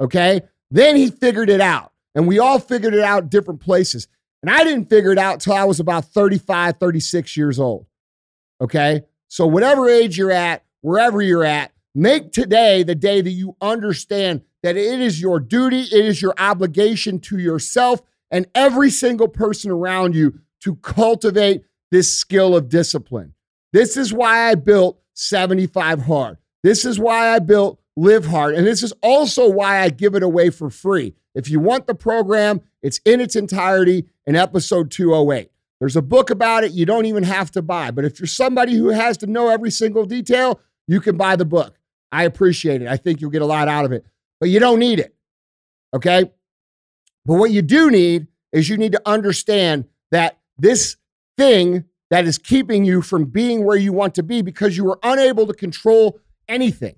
Okay? 0.00 0.42
Then 0.70 0.96
he 0.96 1.10
figured 1.10 1.50
it 1.50 1.60
out. 1.60 1.92
And 2.14 2.28
we 2.28 2.38
all 2.38 2.60
figured 2.60 2.94
it 2.94 3.02
out 3.02 3.30
different 3.30 3.60
places. 3.60 4.06
And 4.42 4.50
I 4.50 4.62
didn't 4.62 4.88
figure 4.88 5.10
it 5.10 5.18
out 5.18 5.40
till 5.40 5.54
I 5.54 5.64
was 5.64 5.80
about 5.80 6.04
35, 6.04 6.76
36 6.78 7.36
years 7.36 7.58
old. 7.58 7.86
Okay? 8.60 9.02
So, 9.28 9.46
whatever 9.46 9.88
age 9.88 10.16
you're 10.16 10.30
at, 10.30 10.64
wherever 10.82 11.20
you're 11.20 11.44
at, 11.44 11.72
make 11.94 12.32
today 12.32 12.82
the 12.82 12.94
day 12.94 13.20
that 13.20 13.30
you 13.30 13.56
understand 13.60 14.42
that 14.62 14.76
it 14.76 15.00
is 15.00 15.20
your 15.20 15.40
duty, 15.40 15.80
it 15.80 16.04
is 16.04 16.22
your 16.22 16.34
obligation 16.38 17.18
to 17.20 17.38
yourself 17.38 18.00
and 18.30 18.46
every 18.54 18.90
single 18.90 19.28
person 19.28 19.70
around 19.70 20.14
you 20.14 20.40
to 20.60 20.76
cultivate 20.76 21.64
this 21.90 22.12
skill 22.12 22.56
of 22.56 22.68
discipline. 22.68 23.34
This 23.72 23.96
is 23.96 24.12
why 24.12 24.50
I 24.50 24.54
built 24.54 25.00
75 25.14 26.02
Hard. 26.02 26.38
This 26.62 26.84
is 26.84 26.98
why 26.98 27.34
I 27.34 27.38
built 27.38 27.80
Live 27.96 28.26
Hard. 28.26 28.54
And 28.54 28.66
this 28.66 28.82
is 28.82 28.92
also 29.02 29.48
why 29.48 29.80
I 29.80 29.90
give 29.90 30.14
it 30.14 30.22
away 30.22 30.50
for 30.50 30.70
free. 30.70 31.14
If 31.34 31.50
you 31.50 31.60
want 31.60 31.86
the 31.86 31.94
program, 31.94 32.60
it's 32.82 33.00
in 33.04 33.20
its 33.20 33.36
entirety 33.36 34.06
in 34.26 34.36
episode 34.36 34.90
208. 34.90 35.50
There's 35.80 35.96
a 35.96 36.02
book 36.02 36.30
about 36.30 36.64
it 36.64 36.72
you 36.72 36.86
don't 36.86 37.06
even 37.06 37.24
have 37.24 37.50
to 37.52 37.62
buy. 37.62 37.90
But 37.90 38.04
if 38.04 38.18
you're 38.18 38.26
somebody 38.26 38.74
who 38.74 38.88
has 38.88 39.16
to 39.18 39.26
know 39.26 39.48
every 39.48 39.70
single 39.70 40.06
detail, 40.06 40.60
you 40.86 41.00
can 41.00 41.16
buy 41.16 41.36
the 41.36 41.44
book. 41.44 41.76
I 42.12 42.24
appreciate 42.24 42.80
it. 42.80 42.88
I 42.88 42.96
think 42.96 43.20
you'll 43.20 43.30
get 43.30 43.42
a 43.42 43.46
lot 43.46 43.68
out 43.68 43.84
of 43.84 43.92
it, 43.92 44.06
but 44.38 44.48
you 44.48 44.60
don't 44.60 44.78
need 44.78 45.00
it. 45.00 45.14
Okay. 45.92 46.30
But 47.26 47.34
what 47.34 47.50
you 47.50 47.62
do 47.62 47.90
need 47.90 48.28
is 48.52 48.68
you 48.68 48.76
need 48.76 48.92
to 48.92 49.02
understand 49.04 49.86
that 50.10 50.38
this 50.56 50.96
thing 51.36 51.84
that 52.10 52.26
is 52.26 52.38
keeping 52.38 52.84
you 52.84 53.02
from 53.02 53.24
being 53.24 53.64
where 53.64 53.76
you 53.76 53.92
want 53.92 54.14
to 54.14 54.22
be 54.22 54.42
because 54.42 54.76
you 54.76 54.84
were 54.84 54.98
unable 55.02 55.46
to 55.46 55.54
control 55.54 56.18
anything. 56.48 56.96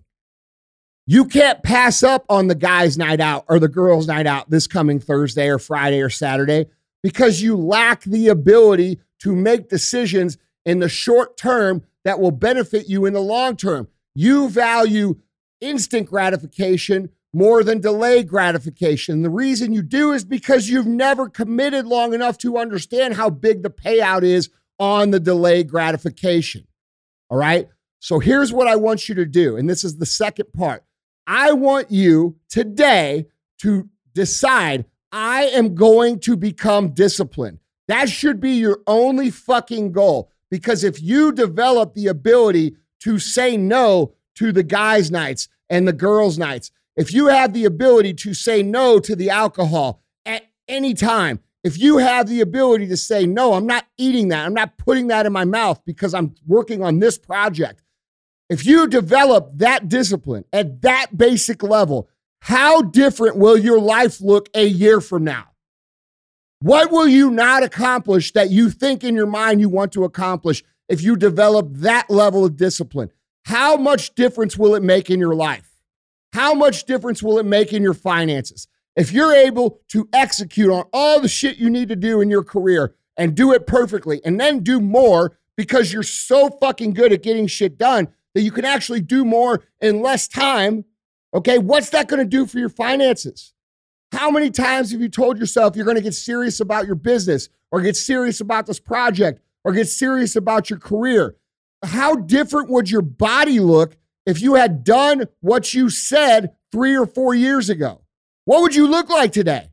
You 1.07 1.25
can't 1.26 1.62
pass 1.62 2.02
up 2.02 2.25
on 2.28 2.49
the 2.49 2.55
guys' 2.55 2.99
night 2.99 3.21
out 3.21 3.45
or 3.49 3.61
the 3.61 3.69
girls' 3.69 4.09
night 4.09 4.26
out 4.26 4.50
this 4.50 4.66
coming 4.66 4.99
Thursday 4.99 5.49
or 5.49 5.59
Friday 5.59 6.00
or 6.00 6.11
Saturday 6.11 6.66
because 7.02 7.40
you 7.40 7.57
lack 7.57 8.02
the 8.02 8.28
ability 8.28 8.99
to 9.21 9.35
make 9.35 9.69
decisions 9.69 10.37
in 10.64 10.81
the 10.81 10.88
short 10.88 11.37
term 11.37 11.83
that 12.05 12.19
will 12.19 12.33
benefit 12.33 12.88
you 12.88 13.07
in 13.07 13.12
the 13.12 13.21
long 13.21 13.57
term. 13.57 13.87
You 14.14 14.49
value 14.49 15.16
instant 15.61 16.09
gratification 16.09 17.11
more 17.37 17.62
than 17.62 17.83
delayed 17.83 18.26
gratification. 18.26 19.21
The 19.21 19.28
reason 19.28 19.75
you 19.75 19.83
do 19.83 20.12
is 20.12 20.25
because 20.25 20.71
you've 20.71 20.87
never 20.87 21.28
committed 21.28 21.85
long 21.85 22.14
enough 22.14 22.38
to 22.38 22.57
understand 22.57 23.12
how 23.12 23.28
big 23.28 23.62
the 23.62 23.69
payout 23.69 24.23
is 24.23 24.49
on 24.78 25.11
the 25.11 25.21
delayed 25.21 25.69
gratification. 25.69 26.66
All 27.28 27.37
right. 27.37 27.69
So 27.99 28.21
here's 28.21 28.55
what 28.55 28.69
I 28.69 28.76
want 28.76 29.07
you 29.07 29.14
to 29.16 29.26
do. 29.26 29.59
And 29.59 29.69
this 29.69 29.85
is 29.85 29.99
the 29.99 30.07
second 30.07 30.50
part. 30.55 30.83
I 31.26 31.52
want 31.52 31.90
you 31.90 32.37
today 32.49 33.26
to 33.59 33.90
decide 34.14 34.87
I 35.12 35.43
am 35.49 35.75
going 35.75 36.21
to 36.21 36.38
become 36.38 36.95
disciplined. 36.95 37.59
That 37.87 38.09
should 38.09 38.40
be 38.40 38.52
your 38.52 38.81
only 38.87 39.31
fucking 39.31 39.93
goal. 39.93 40.31
Because 40.50 40.85
if 40.85 41.02
you 41.02 41.33
develop 41.33 41.93
the 41.93 42.07
ability 42.07 42.76
to 43.00 43.19
say 43.19 43.59
no 43.59 44.14
to 44.37 44.52
the 44.52 44.62
guys' 44.62 45.11
nights 45.11 45.49
and 45.69 45.87
the 45.87 45.93
girls' 45.93 46.38
nights, 46.38 46.71
if 46.97 47.12
you 47.12 47.26
have 47.26 47.53
the 47.53 47.65
ability 47.65 48.15
to 48.15 48.35
say 48.35 48.62
no 48.62 48.99
to 49.00 49.15
the 49.15 49.31
alcohol 49.31 50.03
at 50.25 50.45
any 50.67 50.95
time, 50.95 51.41
if 51.62 51.79
you 51.79 51.99
have 51.99 52.29
the 52.29 52.41
ability 52.41 52.87
to 52.88 52.97
say, 52.97 53.26
no, 53.26 53.55
I'm 53.55 53.67
not 53.67 53.87
eating 53.99 54.29
that, 54.29 54.47
I'm 54.47 54.55
not 54.55 54.79
putting 54.79 55.09
that 55.09 55.26
in 55.26 55.33
my 55.33 55.45
mouth 55.45 55.81
because 55.85 56.15
I'm 56.15 56.35
working 56.47 56.83
on 56.83 57.00
this 57.00 57.19
project. 57.19 57.83
If 58.49 58.65
you 58.65 58.87
develop 58.87 59.50
that 59.57 59.88
discipline 59.88 60.45
at 60.53 60.83
that 60.83 61.17
basic 61.17 61.62
level, 61.62 62.09
how 62.43 62.83
different 62.83 63.37
will 63.37 63.59
your 63.59 63.81
life 63.81 64.21
look 64.21 64.49
a 64.55 64.65
year 64.65 65.00
from 65.00 65.25
now? 65.25 65.47
What 66.61 66.91
will 66.91 67.09
you 67.09 67.31
not 67.31 67.62
accomplish 67.62 68.33
that 68.33 68.50
you 68.50 68.71
think 68.71 69.05
in 69.05 69.15
your 69.15 69.26
mind 69.26 69.61
you 69.61 69.69
want 69.69 69.93
to 69.93 70.05
accomplish 70.05 70.62
if 70.88 71.03
you 71.03 71.17
develop 71.17 71.69
that 71.73 72.09
level 72.09 72.45
of 72.45 72.57
discipline? 72.57 73.11
How 73.45 73.76
much 73.76 74.15
difference 74.15 74.57
will 74.57 74.75
it 74.75 74.83
make 74.83 75.11
in 75.11 75.19
your 75.21 75.35
life? 75.35 75.75
How 76.33 76.54
much 76.54 76.85
difference 76.85 77.23
will 77.23 77.38
it 77.38 77.47
make 77.47 77.73
in 77.73 77.83
your 77.83 77.95
finances? 77.95 78.68
If 78.95 79.12
you're 79.12 79.35
able 79.35 79.80
to 79.88 80.09
execute 80.12 80.71
on 80.71 80.85
all 80.92 81.21
the 81.21 81.28
shit 81.28 81.59
you 81.59 81.68
need 81.68 81.88
to 81.88 81.97
do 81.97 82.21
in 82.21 82.30
your 82.30 82.42
career 82.42 82.95
and 83.16 83.35
do 83.35 83.52
it 83.52 83.66
perfectly 83.66 84.21
and 84.25 84.40
then 84.40 84.61
do 84.61 84.80
more 84.80 85.38
because 85.56 85.92
you're 85.92 86.02
so 86.02 86.50
fucking 86.61 86.95
good 86.95 87.12
at 87.12 87.23
getting 87.23 87.47
shit 87.47 87.78
done 87.78 88.09
that 88.35 88.42
you 88.42 88.50
can 88.50 88.64
actually 88.64 89.00
do 89.00 89.25
more 89.25 89.64
in 89.80 90.02
less 90.02 90.28
time, 90.28 90.85
okay, 91.33 91.59
what's 91.59 91.90
that 91.90 92.09
to 92.21 92.28
do 92.28 92.47
for 92.47 92.59
your 92.59 92.68
finances? 92.68 93.54
How 94.12 94.30
many 94.30 94.50
times 94.50 94.92
have 94.92 95.00
you 95.00 95.09
told 95.09 95.38
yourself 95.38 95.76
you're 95.76 95.85
to 95.97 96.02
get 96.02 96.14
serious 96.14 96.61
about 96.61 96.87
your 96.87 96.95
business 96.95 97.49
or 97.71 97.80
get 97.80 97.97
serious 97.97 98.40
about 98.40 98.66
this 98.66 98.78
project 98.78 99.40
or 99.64 99.73
get 99.73 99.88
serious 99.88 100.37
about 100.37 100.71
your 100.71 100.78
career? 100.78 101.37
How 101.83 102.16
different 102.16 102.71
would 102.71 102.90
your 102.90 103.02
body 103.02 103.61
look 103.61 103.97
if 104.26 104.42
you 104.42 104.54
had 104.54 104.85
done 104.85 105.26
what 105.40 105.73
you 105.73 105.88
said 105.88 106.54
three 106.73 106.97
or 106.97 107.06
four 107.06 107.35
years 107.35 107.71
ago? 107.71 108.02
What 108.45 108.61
would 108.62 108.75
you 108.75 108.87
look 108.87 109.09
like 109.09 109.33
today? 109.33 109.71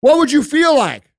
What 0.00 0.18
would 0.18 0.32
you 0.32 0.42
feel 0.42 0.76
like? 0.76 1.12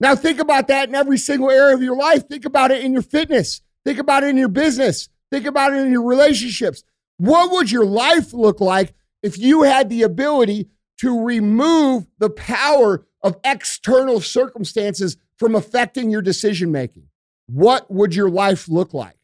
Now, 0.00 0.16
think 0.16 0.40
about 0.40 0.68
that 0.68 0.88
in 0.88 0.94
every 0.94 1.18
single 1.18 1.50
area 1.50 1.74
of 1.74 1.82
your 1.82 1.96
life. 1.96 2.26
Think 2.26 2.44
about 2.44 2.70
it 2.70 2.84
in 2.84 2.92
your 2.92 3.02
fitness. 3.02 3.60
Think 3.84 3.98
about 3.98 4.24
it 4.24 4.30
in 4.30 4.36
your 4.36 4.48
business. 4.48 5.08
Think 5.30 5.46
about 5.46 5.72
it 5.72 5.76
in 5.76 5.92
your 5.92 6.02
relationships. 6.02 6.82
What 7.18 7.52
would 7.52 7.70
your 7.70 7.84
life 7.84 8.32
look 8.32 8.60
like 8.60 8.94
if 9.22 9.38
you 9.38 9.62
had 9.62 9.88
the 9.88 10.02
ability 10.02 10.68
to 10.98 11.22
remove 11.24 12.06
the 12.18 12.30
power 12.30 13.06
of 13.22 13.36
external 13.44 14.20
circumstances 14.20 15.16
from 15.36 15.54
affecting 15.54 16.10
your 16.10 16.22
decision 16.22 16.72
making? 16.72 17.08
What 17.46 17.90
would 17.90 18.14
your 18.14 18.30
life 18.30 18.68
look 18.68 18.92
like? 18.92 19.16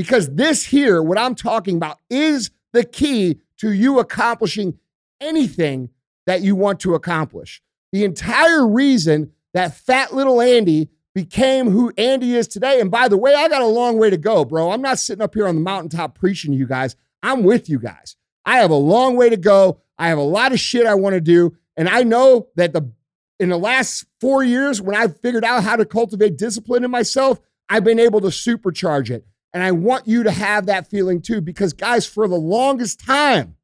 Because 0.00 0.34
this 0.34 0.64
here, 0.64 1.02
what 1.02 1.18
I'm 1.18 1.34
talking 1.34 1.76
about, 1.76 1.98
is 2.08 2.50
the 2.72 2.84
key 2.84 3.38
to 3.58 3.70
you 3.70 3.98
accomplishing 3.98 4.78
anything 5.20 5.90
that 6.24 6.40
you 6.40 6.56
want 6.56 6.80
to 6.80 6.94
accomplish. 6.94 7.60
The 7.92 8.04
entire 8.04 8.66
reason 8.66 9.32
that 9.52 9.76
fat 9.76 10.14
little 10.14 10.40
Andy 10.40 10.88
became 11.14 11.68
who 11.68 11.92
Andy 11.98 12.34
is 12.34 12.48
today. 12.48 12.80
And 12.80 12.90
by 12.90 13.08
the 13.08 13.18
way, 13.18 13.34
I 13.34 13.46
got 13.50 13.60
a 13.60 13.66
long 13.66 13.98
way 13.98 14.08
to 14.08 14.16
go, 14.16 14.42
bro. 14.42 14.70
I'm 14.70 14.80
not 14.80 14.98
sitting 14.98 15.20
up 15.20 15.34
here 15.34 15.46
on 15.46 15.56
the 15.56 15.60
mountaintop 15.60 16.18
preaching 16.18 16.52
to 16.52 16.56
you 16.56 16.66
guys. 16.66 16.96
I'm 17.22 17.42
with 17.42 17.68
you 17.68 17.78
guys. 17.78 18.16
I 18.46 18.60
have 18.60 18.70
a 18.70 18.76
long 18.76 19.16
way 19.16 19.28
to 19.28 19.36
go. 19.36 19.82
I 19.98 20.08
have 20.08 20.16
a 20.16 20.22
lot 20.22 20.52
of 20.52 20.60
shit 20.60 20.86
I 20.86 20.94
want 20.94 21.12
to 21.12 21.20
do. 21.20 21.54
And 21.76 21.90
I 21.90 22.04
know 22.04 22.48
that 22.56 22.72
the 22.72 22.90
in 23.38 23.50
the 23.50 23.58
last 23.58 24.06
four 24.18 24.42
years, 24.42 24.80
when 24.80 24.96
I've 24.96 25.20
figured 25.20 25.44
out 25.44 25.62
how 25.62 25.76
to 25.76 25.84
cultivate 25.84 26.38
discipline 26.38 26.84
in 26.84 26.90
myself, 26.90 27.38
I've 27.68 27.84
been 27.84 27.98
able 27.98 28.22
to 28.22 28.28
supercharge 28.28 29.10
it. 29.10 29.26
And 29.52 29.62
I 29.62 29.72
want 29.72 30.06
you 30.06 30.22
to 30.22 30.30
have 30.30 30.66
that 30.66 30.88
feeling 30.88 31.20
too, 31.20 31.40
because 31.40 31.72
guys, 31.72 32.06
for 32.06 32.28
the 32.28 32.36
longest 32.36 33.00
time, 33.00 33.56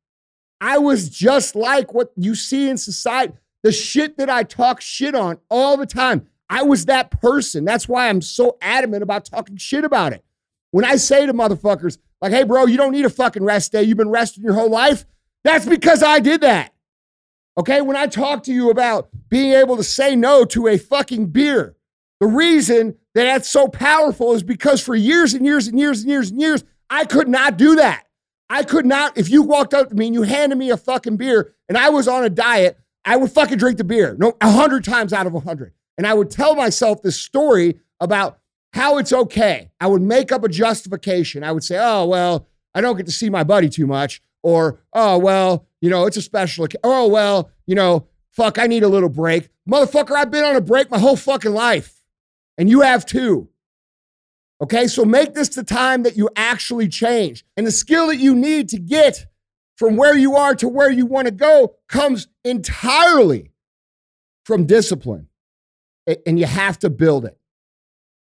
I 0.60 0.78
was 0.78 1.08
just 1.08 1.54
like 1.54 1.94
what 1.94 2.12
you 2.16 2.34
see 2.34 2.68
in 2.68 2.76
society. 2.76 3.34
The 3.62 3.72
shit 3.72 4.16
that 4.18 4.30
I 4.30 4.42
talk 4.42 4.80
shit 4.80 5.14
on 5.14 5.38
all 5.50 5.76
the 5.76 5.86
time. 5.86 6.28
I 6.48 6.62
was 6.62 6.86
that 6.86 7.10
person. 7.10 7.64
That's 7.64 7.88
why 7.88 8.08
I'm 8.08 8.22
so 8.22 8.56
adamant 8.60 9.02
about 9.02 9.24
talking 9.24 9.56
shit 9.56 9.84
about 9.84 10.12
it. 10.12 10.24
When 10.70 10.84
I 10.84 10.96
say 10.96 11.26
to 11.26 11.34
motherfuckers, 11.34 11.98
like, 12.20 12.32
hey, 12.32 12.44
bro, 12.44 12.66
you 12.66 12.76
don't 12.76 12.92
need 12.92 13.04
a 13.04 13.10
fucking 13.10 13.44
rest 13.44 13.72
day. 13.72 13.82
You've 13.82 13.98
been 13.98 14.10
resting 14.10 14.44
your 14.44 14.54
whole 14.54 14.70
life. 14.70 15.04
That's 15.44 15.66
because 15.66 16.02
I 16.02 16.20
did 16.20 16.40
that. 16.40 16.72
Okay. 17.58 17.80
When 17.80 17.96
I 17.96 18.06
talk 18.06 18.42
to 18.44 18.52
you 18.52 18.70
about 18.70 19.08
being 19.28 19.52
able 19.52 19.76
to 19.76 19.84
say 19.84 20.16
no 20.16 20.44
to 20.46 20.68
a 20.68 20.78
fucking 20.78 21.26
beer, 21.26 21.75
the 22.20 22.26
reason 22.26 22.96
that 23.14 23.24
that's 23.24 23.48
so 23.48 23.68
powerful 23.68 24.34
is 24.34 24.42
because 24.42 24.82
for 24.82 24.94
years 24.94 25.34
and 25.34 25.44
years 25.44 25.66
and 25.66 25.78
years 25.78 26.00
and 26.00 26.10
years 26.10 26.30
and 26.30 26.40
years, 26.40 26.64
I 26.88 27.04
could 27.04 27.28
not 27.28 27.56
do 27.56 27.76
that. 27.76 28.04
I 28.48 28.62
could 28.62 28.86
not, 28.86 29.18
if 29.18 29.28
you 29.28 29.42
walked 29.42 29.74
up 29.74 29.88
to 29.88 29.94
me 29.94 30.06
and 30.06 30.14
you 30.14 30.22
handed 30.22 30.56
me 30.56 30.70
a 30.70 30.76
fucking 30.76 31.16
beer 31.16 31.54
and 31.68 31.76
I 31.76 31.88
was 31.90 32.06
on 32.06 32.24
a 32.24 32.30
diet, 32.30 32.78
I 33.04 33.16
would 33.16 33.30
fucking 33.30 33.58
drink 33.58 33.78
the 33.78 33.84
beer. 33.84 34.16
No, 34.18 34.36
a 34.40 34.50
hundred 34.50 34.84
times 34.84 35.12
out 35.12 35.26
of 35.26 35.34
a 35.34 35.40
hundred. 35.40 35.72
And 35.98 36.06
I 36.06 36.14
would 36.14 36.30
tell 36.30 36.54
myself 36.54 37.02
this 37.02 37.20
story 37.20 37.80
about 38.00 38.38
how 38.72 38.98
it's 38.98 39.12
okay. 39.12 39.70
I 39.80 39.86
would 39.86 40.02
make 40.02 40.30
up 40.32 40.44
a 40.44 40.48
justification. 40.48 41.42
I 41.42 41.52
would 41.52 41.64
say, 41.64 41.78
oh, 41.80 42.04
well, 42.06 42.46
I 42.74 42.80
don't 42.80 42.96
get 42.96 43.06
to 43.06 43.12
see 43.12 43.30
my 43.30 43.42
buddy 43.42 43.68
too 43.68 43.86
much. 43.86 44.20
Or, 44.42 44.80
oh, 44.92 45.18
well, 45.18 45.66
you 45.80 45.90
know, 45.90 46.06
it's 46.06 46.16
a 46.16 46.22
special, 46.22 46.64
occasion. 46.64 46.80
oh, 46.84 47.08
well, 47.08 47.50
you 47.66 47.74
know, 47.74 48.06
fuck, 48.30 48.58
I 48.58 48.66
need 48.66 48.82
a 48.82 48.88
little 48.88 49.08
break. 49.08 49.48
Motherfucker, 49.68 50.14
I've 50.14 50.30
been 50.30 50.44
on 50.44 50.56
a 50.56 50.60
break 50.60 50.90
my 50.90 50.98
whole 50.98 51.16
fucking 51.16 51.52
life. 51.52 51.95
And 52.58 52.68
you 52.68 52.80
have 52.80 53.04
too. 53.04 53.48
Okay, 54.60 54.86
so 54.86 55.04
make 55.04 55.34
this 55.34 55.50
the 55.50 55.62
time 55.62 56.02
that 56.04 56.16
you 56.16 56.30
actually 56.34 56.88
change. 56.88 57.44
And 57.56 57.66
the 57.66 57.70
skill 57.70 58.06
that 58.08 58.16
you 58.16 58.34
need 58.34 58.68
to 58.70 58.78
get 58.78 59.26
from 59.76 59.96
where 59.96 60.16
you 60.16 60.36
are 60.36 60.54
to 60.54 60.68
where 60.68 60.90
you 60.90 61.04
want 61.04 61.26
to 61.26 61.32
go 61.32 61.74
comes 61.88 62.28
entirely 62.44 63.50
from 64.44 64.64
discipline. 64.64 65.28
And 66.24 66.38
you 66.38 66.46
have 66.46 66.78
to 66.78 66.90
build 66.90 67.24
it. 67.26 67.36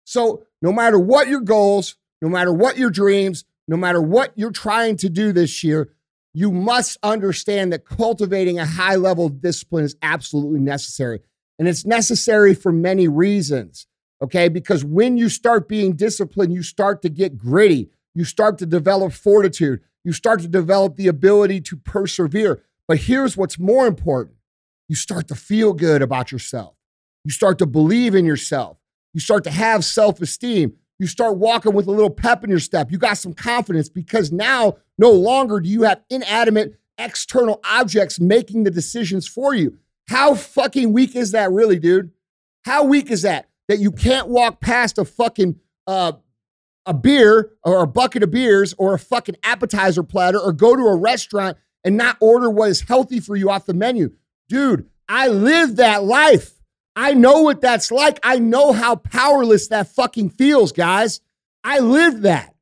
So, 0.06 0.46
no 0.62 0.72
matter 0.72 0.98
what 0.98 1.28
your 1.28 1.42
goals, 1.42 1.98
no 2.22 2.30
matter 2.30 2.52
what 2.52 2.78
your 2.78 2.90
dreams, 2.90 3.44
no 3.68 3.76
matter 3.76 4.02
what 4.02 4.32
you're 4.36 4.52
trying 4.52 4.96
to 4.98 5.10
do 5.10 5.34
this 5.34 5.64
year, 5.64 5.90
you 6.34 6.52
must 6.52 6.98
understand 7.04 7.74
that 7.74 7.86
cultivating 7.86 8.58
a 8.58 8.66
high 8.66 8.96
level 8.96 9.26
of 9.26 9.42
discipline 9.42 9.84
is 9.84 9.96
absolutely 10.02 10.60
necessary. 10.60 11.20
And 11.60 11.68
it's 11.68 11.86
necessary 11.86 12.54
for 12.54 12.72
many 12.72 13.08
reasons. 13.08 13.86
Okay. 14.22 14.50
Because 14.50 14.84
when 14.84 15.18
you 15.18 15.30
start 15.30 15.68
being 15.68 15.94
disciplined, 15.94 16.54
you 16.54 16.64
start 16.64 17.02
to 17.04 17.10
get 17.10 17.38
gritty. 17.38 17.90
You 18.16 18.24
start 18.24 18.58
to 18.60 18.66
develop 18.66 19.14
fortitude. 19.14 19.82
You 20.04 20.12
start 20.12 20.42
to 20.42 20.48
develop 20.48 20.96
the 20.96 21.08
ability 21.08 21.62
to 21.62 21.78
persevere. 21.78 22.64
But 22.88 23.00
here's 23.00 23.36
what's 23.36 23.60
more 23.60 23.88
important 23.88 24.36
you 24.88 24.96
start 24.96 25.28
to 25.28 25.36
feel 25.36 25.74
good 25.74 26.02
about 26.02 26.32
yourself. 26.32 26.76
You 27.26 27.32
start 27.32 27.60
to 27.60 27.66
believe 27.66 28.16
in 28.16 28.26
yourself. 28.26 28.78
You 29.14 29.20
start 29.20 29.44
to 29.44 29.52
have 29.52 29.84
self 29.84 30.22
esteem. 30.22 30.74
You 31.00 31.08
start 31.08 31.38
walking 31.38 31.74
with 31.74 31.88
a 31.88 31.92
little 31.92 32.10
pep 32.10 32.44
in 32.44 32.50
your 32.50 32.60
step. 32.60 32.92
You 32.92 32.98
got 32.98 33.18
some 33.18 33.34
confidence 33.34 33.90
because 33.90 34.32
now 34.32 34.78
no 34.98 35.12
longer 35.12 35.60
do 35.60 35.70
you 35.70 35.84
have 35.84 36.02
inanimate 36.10 36.80
external 36.98 37.60
objects 37.64 38.20
making 38.20 38.64
the 38.64 38.72
decisions 38.72 39.28
for 39.28 39.54
you. 39.54 39.78
How 40.08 40.34
fucking 40.36 40.94
weak 40.94 41.16
is 41.16 41.32
that, 41.32 41.52
really, 41.52 41.80
dude? 41.80 42.12
How 42.66 42.84
weak 42.84 43.12
is 43.12 43.22
that? 43.24 43.50
That 43.68 43.80
you 43.80 43.92
can't 43.92 44.28
walk 44.28 44.62
past 44.62 44.98
a 44.98 45.06
fucking 45.06 45.60
uh, 45.86 46.14
a 46.86 46.94
beer 46.94 47.52
or 47.64 47.84
a 47.84 47.88
bucket 47.88 48.24
of 48.24 48.32
beers 48.32 48.74
or 48.78 48.94
a 48.94 49.00
fucking 49.00 49.36
appetizer 49.44 50.04
platter 50.04 50.40
or 50.40 50.54
go 50.54 50.76
to 50.76 50.84
a 50.84 50.96
restaurant 50.96 51.58
and 51.84 51.98
not 51.98 52.18
order 52.22 52.50
what 52.50 52.70
is 52.70 52.82
healthy 52.82 53.20
for 53.20 53.36
you 53.36 53.50
off 53.50 53.66
the 53.66 53.74
menu. 53.74 54.12
Dude, 54.50 54.90
I 55.08 55.28
live 55.28 55.76
that 55.76 56.04
life. 56.04 56.54
I 56.96 57.14
know 57.14 57.42
what 57.44 57.62
that's 57.62 57.92
like. 57.92 58.20
I 58.24 58.40
know 58.40 58.74
how 58.74 58.96
powerless 58.96 59.68
that 59.68 59.90
fucking 59.90 60.32
feels, 60.32 60.72
guys. 60.72 61.22
I 61.64 61.80
lived 61.80 62.24
that. 62.24 62.56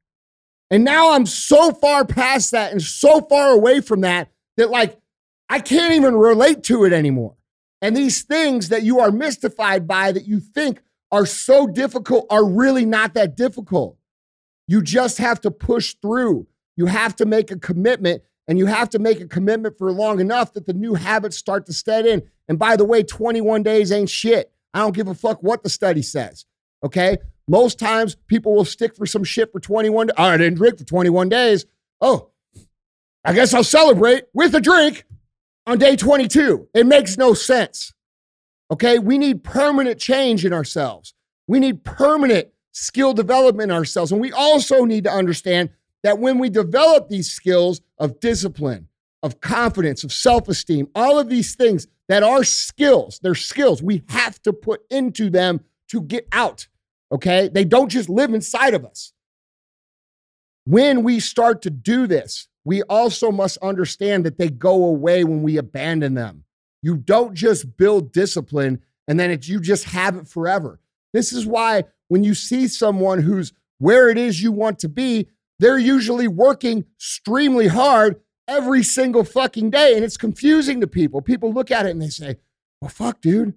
And 0.71 0.83
now 0.83 1.13
I'm 1.13 1.25
so 1.25 1.71
far 1.71 2.03
past 2.03 2.51
that 2.51 2.71
and 2.71 2.81
so 2.81 3.21
far 3.21 3.51
away 3.51 3.79
from 3.79 4.01
that 4.01 4.29
that, 4.57 4.71
like, 4.71 4.99
I 5.47 5.59
can't 5.59 5.93
even 5.93 6.15
relate 6.15 6.63
to 6.63 6.85
it 6.85 6.91
anymore. 6.91 7.35
And 7.81 7.95
these 7.95 8.23
things 8.23 8.69
that 8.69 8.81
you 8.83 8.99
are 8.99 9.11
mystified 9.11 9.87
by 9.87 10.11
that 10.11 10.25
you 10.27 10.39
think 10.39 10.81
are 11.11 11.25
so 11.25 11.67
difficult 11.67 12.25
are 12.29 12.45
really 12.45 12.85
not 12.85 13.13
that 13.13 13.35
difficult. 13.35 13.97
You 14.67 14.81
just 14.81 15.17
have 15.19 15.41
to 15.41 15.51
push 15.51 15.95
through. 16.01 16.47
You 16.75 16.87
have 16.87 17.15
to 17.17 17.25
make 17.25 17.51
a 17.51 17.57
commitment, 17.57 18.23
and 18.47 18.57
you 18.57 18.65
have 18.65 18.89
to 18.89 18.99
make 18.99 19.21
a 19.21 19.27
commitment 19.27 19.77
for 19.77 19.91
long 19.91 20.19
enough 20.19 20.53
that 20.53 20.65
the 20.65 20.73
new 20.73 20.95
habits 20.95 21.37
start 21.37 21.65
to 21.67 21.73
set 21.73 22.05
in. 22.05 22.23
And 22.47 22.59
by 22.59 22.75
the 22.75 22.85
way, 22.85 23.03
21 23.03 23.63
days 23.63 23.91
ain't 23.91 24.09
shit. 24.09 24.51
I 24.73 24.79
don't 24.79 24.95
give 24.95 25.07
a 25.07 25.15
fuck 25.15 25.41
what 25.41 25.63
the 25.63 25.69
study 25.69 26.01
says. 26.01 26.45
Okay. 26.83 27.17
Most 27.47 27.77
times 27.77 28.15
people 28.27 28.55
will 28.55 28.65
stick 28.65 28.95
for 28.95 29.05
some 29.05 29.23
shit 29.23 29.51
for 29.51 29.59
21 29.59 30.07
days. 30.07 30.15
Oh, 30.17 30.23
I 30.23 30.37
didn't 30.37 30.57
drink 30.57 30.77
for 30.79 30.83
21 30.83 31.29
days. 31.29 31.65
Oh, 32.01 32.31
I 33.23 33.33
guess 33.33 33.53
I'll 33.53 33.63
celebrate 33.63 34.25
with 34.33 34.53
a 34.55 34.61
drink 34.61 35.05
on 35.65 35.77
day 35.77 35.95
22. 35.95 36.69
It 36.73 36.85
makes 36.85 37.17
no 37.17 37.33
sense. 37.33 37.93
Okay. 38.71 38.99
We 38.99 39.17
need 39.17 39.43
permanent 39.43 39.99
change 39.99 40.45
in 40.45 40.54
ourselves. 40.54 41.13
We 41.47 41.60
need 41.60 41.84
permanent 41.84 42.49
skill 42.71 43.13
development 43.13 43.71
in 43.71 43.75
ourselves. 43.75 44.12
And 44.12 44.19
we 44.19 44.32
also 44.32 44.86
need 44.86 45.04
to 45.06 45.12
understand 45.12 45.69
that 46.04 46.19
when 46.19 46.39
we 46.39 46.49
develop 46.49 47.10
these 47.10 47.32
skills 47.32 47.82
of 47.97 48.19
discipline, 48.19 48.88
of 49.23 49.41
confidence, 49.41 50.04
of 50.04 50.12
self 50.12 50.47
esteem, 50.47 50.88
all 50.95 51.17
of 51.17 51.30
these 51.30 51.56
things 51.56 51.88
that 52.08 52.23
are 52.23 52.43
skills, 52.43 53.19
they're 53.23 53.36
skills 53.36 53.82
we 53.82 54.04
have 54.10 54.41
to 54.43 54.54
put 54.54 54.82
into 54.89 55.30
them 55.30 55.62
to 55.89 56.01
get 56.01 56.28
out. 56.32 56.67
Okay. 57.12 57.49
They 57.51 57.65
don't 57.65 57.89
just 57.89 58.10
live 58.10 58.34
inside 58.34 58.73
of 58.73 58.86
us. 58.86 59.13
When 60.65 61.04
we 61.04 61.19
start 61.19 61.62
to 61.63 61.69
do 61.69 62.08
this, 62.08 62.47
we 62.63 62.82
also 62.84 63.32
must 63.32 63.60
understand 63.60 64.25
that 64.25 64.39
they 64.39 64.49
go 64.49 64.86
away 64.86 65.23
when 65.23 65.43
we 65.43 65.58
abandon 65.58 66.15
them. 66.15 66.44
You 66.81 66.97
don't 66.97 67.33
just 67.33 67.77
build 67.77 68.11
discipline 68.11 68.81
and 69.07 69.19
then 69.19 69.38
you 69.43 69.59
just 69.59 69.85
have 69.85 70.15
it 70.15 70.27
forever. 70.27 70.79
This 71.13 71.31
is 71.31 71.45
why 71.45 71.85
when 72.07 72.23
you 72.23 72.33
see 72.33 72.67
someone 72.67 73.21
who's 73.21 73.53
where 73.79 74.09
it 74.09 74.17
is 74.17 74.41
you 74.41 74.51
want 74.51 74.79
to 74.79 74.89
be, 74.89 75.27
they're 75.59 75.77
usually 75.77 76.27
working 76.27 76.85
extremely 76.97 77.67
hard 77.67 78.19
every 78.47 78.83
single 78.83 79.23
fucking 79.23 79.69
day. 79.69 79.95
And 79.95 80.03
it's 80.03 80.17
confusing 80.17 80.81
to 80.81 80.88
people. 80.88 81.21
People 81.21 81.53
look 81.53 81.71
at 81.71 81.85
it 81.85 81.91
and 81.91 82.01
they 82.01 82.09
say, 82.09 82.38
well, 82.81 82.89
fuck, 82.89 83.21
dude. 83.21 83.53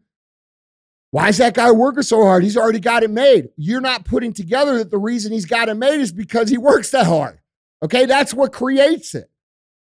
Why 1.10 1.28
is 1.28 1.38
that 1.38 1.54
guy 1.54 1.70
working 1.70 2.02
so 2.02 2.22
hard? 2.22 2.42
He's 2.42 2.56
already 2.56 2.80
got 2.80 3.02
it 3.02 3.10
made. 3.10 3.48
You're 3.56 3.80
not 3.80 4.04
putting 4.04 4.32
together 4.32 4.78
that 4.78 4.90
the 4.90 4.98
reason 4.98 5.32
he's 5.32 5.46
got 5.46 5.68
it 5.68 5.74
made 5.74 6.00
is 6.00 6.12
because 6.12 6.50
he 6.50 6.58
works 6.58 6.90
that 6.90 7.06
hard. 7.06 7.40
Okay. 7.82 8.06
That's 8.06 8.34
what 8.34 8.52
creates 8.52 9.14
it. 9.14 9.30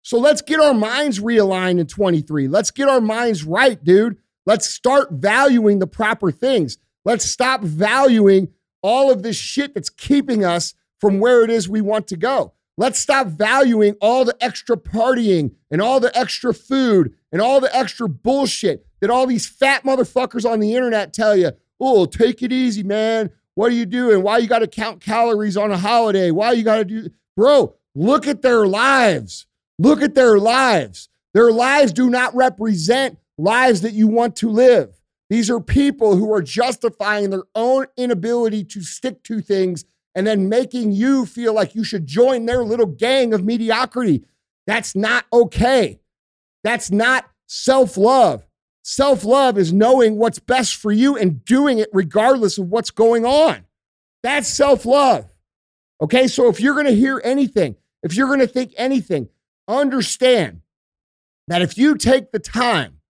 So 0.05 0.19
let's 0.19 0.43
get 0.43 0.61
our 0.61 0.75
minds 0.75 1.19
realigned 1.19 1.81
in 1.81 1.87
23. 1.87 2.47
Let's 2.47 2.71
get 2.71 2.91
our 2.91 3.01
minds 3.01 3.43
right, 3.43 3.83
dude. 3.83 4.19
Let's 4.45 4.69
start 4.69 5.09
valuing 5.13 5.79
the 5.79 5.87
proper 5.87 6.31
things. 6.31 6.77
Let's 7.07 7.25
stop 7.25 7.63
valuing 7.63 8.49
all 8.83 9.11
of 9.11 9.23
this 9.23 9.37
shit 9.37 9.73
that's 9.73 9.89
keeping 9.89 10.45
us 10.45 10.75
from 11.01 11.21
where 11.21 11.43
it 11.43 11.49
is 11.49 11.71
we 11.71 11.81
want 11.81 12.07
to 12.09 12.19
go. 12.19 12.53
Let's 12.77 12.99
stop 12.99 13.29
valuing 13.29 13.95
all 14.03 14.27
the 14.27 14.37
extra 14.43 14.77
partying 14.77 15.53
and 15.71 15.81
all 15.81 16.01
the 16.01 16.17
extra 16.17 16.53
food 16.53 17.15
and 17.33 17.41
all 17.41 17.61
the 17.61 17.75
extra 17.75 18.07
bullshit 18.07 18.87
that 19.01 19.09
all 19.09 19.27
these 19.27 19.47
fat 19.47 19.85
motherfuckers 19.85 20.45
on 20.45 20.61
the 20.61 20.75
internet 20.75 21.15
tell 21.15 21.35
you. 21.35 21.53
Oh, 21.81 22.05
take 22.05 22.43
it 22.43 22.53
easy, 22.53 22.83
man. 22.83 23.31
What 23.55 23.73
are 23.73 23.75
you 23.75 23.87
doing? 23.87 24.23
Why 24.23 24.37
you 24.37 24.49
got 24.49 24.59
to 24.59 24.67
count 24.67 25.01
calories 25.01 25.57
on 25.57 25.71
a 25.71 25.79
holiday? 25.79 26.31
Why 26.31 26.53
you 26.53 26.63
got 26.63 26.77
to 26.77 26.85
do 26.85 27.09
Bro, 27.35 27.77
look 27.95 28.27
at 28.27 28.43
their 28.43 28.67
lives. 28.67 29.47
Look 29.79 30.03
at 30.03 30.15
their 30.15 30.39
lives. 30.39 31.09
Their 31.33 31.51
lives 31.51 31.93
do 31.93 32.11
not 32.11 32.35
represent 32.35 33.19
lives 33.39 33.81
that 33.83 33.93
you 33.93 34.07
want 34.07 34.37
to 34.37 34.49
live. 34.49 35.01
These 35.31 35.51
are 35.51 35.61
people 35.61 36.17
who 36.17 36.33
are 36.33 36.43
justifying 36.43 37.31
their 37.31 37.45
own 37.55 37.87
inability 37.97 38.65
to 38.65 38.83
stick 38.83 39.23
to 39.25 39.41
things 39.41 39.85
and 40.15 40.27
then 40.27 40.49
making 40.49 40.93
you 40.93 41.27
feel 41.27 41.53
like 41.53 41.75
you 41.75 41.83
should 41.83 42.07
join 42.07 42.47
their 42.47 42.63
little 42.63 42.87
gang 42.87 43.35
of 43.35 43.45
mediocrity. 43.45 44.25
That's 44.67 44.95
not 44.95 45.25
okay. 45.33 46.01
That's 46.63 46.91
not 46.91 47.29
self 47.47 47.97
love. 47.97 48.47
Self 48.83 49.25
love 49.25 49.59
is 49.59 49.73
knowing 49.73 50.17
what's 50.17 50.39
best 50.39 50.77
for 50.77 50.93
you 50.93 51.17
and 51.17 51.45
doing 51.45 51.79
it 51.79 51.89
regardless 51.93 52.59
of 52.59 52.69
what's 52.69 52.91
going 52.91 53.25
on. 53.25 53.65
That's 54.23 54.49
self 54.49 54.87
love. 54.87 55.27
Okay, 56.01 56.29
so 56.29 56.49
if 56.49 56.61
you're 56.61 56.83
to 56.83 56.95
hear 56.95 57.21
anything, 57.25 57.77
if 58.03 58.15
you're 58.15 58.37
to 58.37 58.47
think 58.47 58.75
anything, 58.77 59.29
understand 59.69 60.63
that 61.49 61.63
if 61.63 61.77
you 61.77 61.97
take 61.97 62.33
the 62.33 62.39
time 62.39 63.01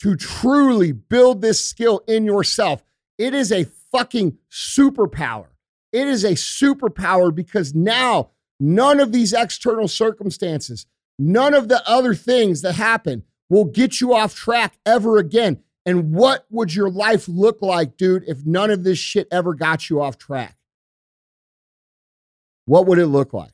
to 0.00 0.16
truly 0.16 0.92
build 0.92 1.40
this 1.40 1.64
skill 1.64 2.02
in 2.06 2.24
yourself, 2.24 2.82
it 3.18 3.34
is 3.34 3.52
a 3.52 3.66
fucking 3.92 4.38
superpower. 4.50 5.46
It 5.92 6.06
is 6.06 6.24
a 6.24 6.32
superpower 6.32 7.34
because 7.34 7.74
now 7.74 8.30
none 8.58 9.00
of 9.00 9.12
these 9.12 9.32
external 9.32 9.88
circumstances, 9.88 10.86
none 11.18 11.54
of 11.54 11.68
the 11.68 11.86
other 11.88 12.14
things 12.14 12.62
that 12.62 12.74
happen 12.74 13.24
will 13.48 13.64
get 13.64 14.00
you 14.00 14.14
off 14.14 14.34
track 14.34 14.78
ever 14.86 15.18
again. 15.18 15.60
And 15.84 16.12
what 16.12 16.46
would 16.50 16.74
your 16.74 16.90
life 16.90 17.26
look 17.26 17.62
like, 17.62 17.96
dude, 17.96 18.24
if 18.26 18.46
none 18.46 18.70
of 18.70 18.84
this 18.84 18.98
shit 18.98 19.26
ever 19.32 19.54
got 19.54 19.90
you 19.90 20.00
off 20.00 20.18
track? 20.18 20.56
What 22.66 22.86
would 22.86 22.98
it 22.98 23.06
look 23.06 23.32
like? 23.32 23.52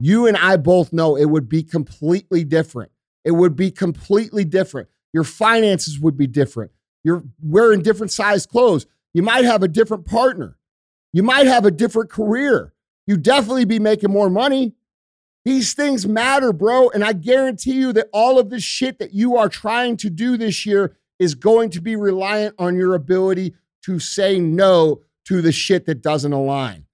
You 0.00 0.26
and 0.26 0.36
I 0.36 0.56
both 0.56 0.92
know 0.92 1.16
it 1.16 1.26
would 1.26 1.48
be 1.48 1.62
completely 1.62 2.44
different. 2.44 2.92
It 3.24 3.32
would 3.32 3.56
be 3.56 3.70
completely 3.70 4.44
different. 4.44 4.88
Your 5.12 5.24
finances 5.24 5.98
would 5.98 6.16
be 6.16 6.26
different. 6.26 6.70
You're 7.04 7.24
wearing 7.42 7.82
different 7.82 8.12
size 8.12 8.46
clothes. 8.46 8.86
You 9.14 9.22
might 9.22 9.44
have 9.44 9.62
a 9.62 9.68
different 9.68 10.06
partner. 10.06 10.58
You 11.12 11.22
might 11.22 11.46
have 11.46 11.64
a 11.64 11.70
different 11.70 12.10
career. 12.10 12.74
You 13.06 13.16
definitely 13.16 13.64
be 13.64 13.78
making 13.78 14.12
more 14.12 14.30
money. 14.30 14.74
These 15.44 15.72
things 15.72 16.06
matter, 16.06 16.52
bro. 16.52 16.90
And 16.90 17.02
I 17.02 17.14
guarantee 17.14 17.72
you 17.72 17.92
that 17.94 18.08
all 18.12 18.38
of 18.38 18.50
this 18.50 18.62
shit 18.62 18.98
that 18.98 19.14
you 19.14 19.36
are 19.36 19.48
trying 19.48 19.96
to 19.98 20.10
do 20.10 20.36
this 20.36 20.66
year 20.66 20.96
is 21.18 21.34
going 21.34 21.70
to 21.70 21.80
be 21.80 21.96
reliant 21.96 22.54
on 22.58 22.76
your 22.76 22.94
ability 22.94 23.54
to 23.84 23.98
say 23.98 24.38
no 24.38 25.00
to 25.24 25.40
the 25.40 25.52
shit 25.52 25.86
that 25.86 26.02
doesn't 26.02 26.32
align. 26.32 26.84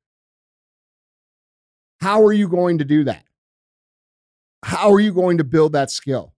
How 2.01 2.25
are 2.25 2.33
you 2.33 2.49
going 2.49 2.79
to 2.79 2.85
do 2.85 3.05
that? 3.05 3.25
How 4.63 4.93
are 4.93 5.01
you 5.01 5.13
going 5.13 5.39
to 5.39 5.45
build 5.45 5.73
that 5.73 5.91
skill? 5.91 6.35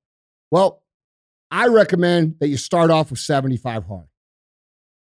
Well, 0.50 0.82
I 1.50 1.68
recommend 1.68 2.36
that 2.40 2.48
you 2.48 2.56
start 2.56 2.90
off 2.90 3.10
with 3.10 3.20
75 3.20 3.84
hard. 3.84 4.06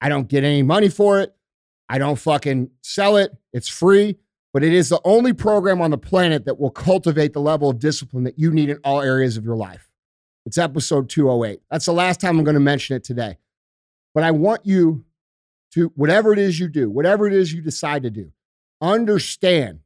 I 0.02 0.10
don't 0.10 0.28
get 0.28 0.44
any 0.44 0.64
money 0.64 0.90
for 0.90 1.20
it. 1.22 1.36
I 1.88 1.98
don't 1.98 2.18
fucking 2.18 2.72
sell 2.82 3.18
it. 3.18 3.36
It's 3.54 3.68
free, 3.68 4.18
but 4.54 4.64
it 4.64 4.74
is 4.74 4.90
the 4.90 5.02
only 5.04 5.34
program 5.34 5.82
on 5.82 5.92
the 5.92 5.98
planet 5.98 6.46
that 6.46 6.60
will 6.60 6.72
cultivate 6.72 7.34
the 7.34 7.42
level 7.42 7.70
of 7.70 7.80
discipline 7.80 8.24
that 8.24 8.40
you 8.40 8.52
need 8.52 8.70
in 8.70 8.80
all 8.84 9.02
areas 9.02 9.38
of 9.38 9.46
your 9.46 9.58
life. 9.58 9.92
It's 10.46 10.58
episode 10.58 11.10
208. 11.10 11.62
That's 11.70 11.86
the 11.86 11.94
last 11.94 12.20
time 12.20 12.40
I'm 12.40 12.44
going 12.44 12.56
to 12.56 12.60
mention 12.60 12.96
it 12.96 13.04
today. 13.04 13.38
But 14.16 14.24
I 14.24 14.32
want 14.32 14.66
you 14.66 15.06
to, 15.74 15.92
whatever 15.96 16.34
it 16.34 16.40
is 16.40 16.60
you 16.60 16.68
do, 16.68 16.90
whatever 16.90 17.28
it 17.28 17.34
is 17.34 17.54
you 17.54 17.62
decide 17.62 18.04
to 18.04 18.10
do, 18.10 18.32
understand 18.82 19.82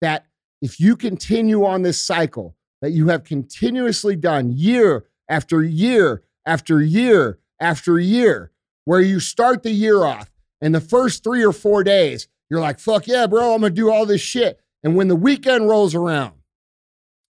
that 0.00 0.26
if 0.62 0.80
you 0.80 0.96
continue 0.96 1.64
on 1.64 1.82
this 1.82 2.02
cycle 2.02 2.56
that 2.82 2.92
you 2.92 3.08
have 3.08 3.24
continuously 3.24 4.16
done 4.16 4.52
year 4.52 5.06
after 5.28 5.62
year 5.62 6.22
after 6.44 6.82
year 6.82 7.38
after 7.60 7.98
year, 7.98 8.52
where 8.84 9.00
you 9.00 9.20
start 9.20 9.62
the 9.62 9.70
year 9.70 10.04
off 10.04 10.30
and 10.60 10.74
the 10.74 10.80
first 10.80 11.24
three 11.24 11.44
or 11.44 11.52
four 11.52 11.82
days, 11.82 12.28
you're 12.48 12.60
like, 12.60 12.78
fuck 12.78 13.06
yeah, 13.06 13.26
bro, 13.26 13.54
I'm 13.54 13.60
gonna 13.60 13.70
do 13.70 13.90
all 13.90 14.06
this 14.06 14.20
shit. 14.20 14.60
And 14.82 14.94
when 14.94 15.08
the 15.08 15.16
weekend 15.16 15.68
rolls 15.68 15.94
around 15.94 16.34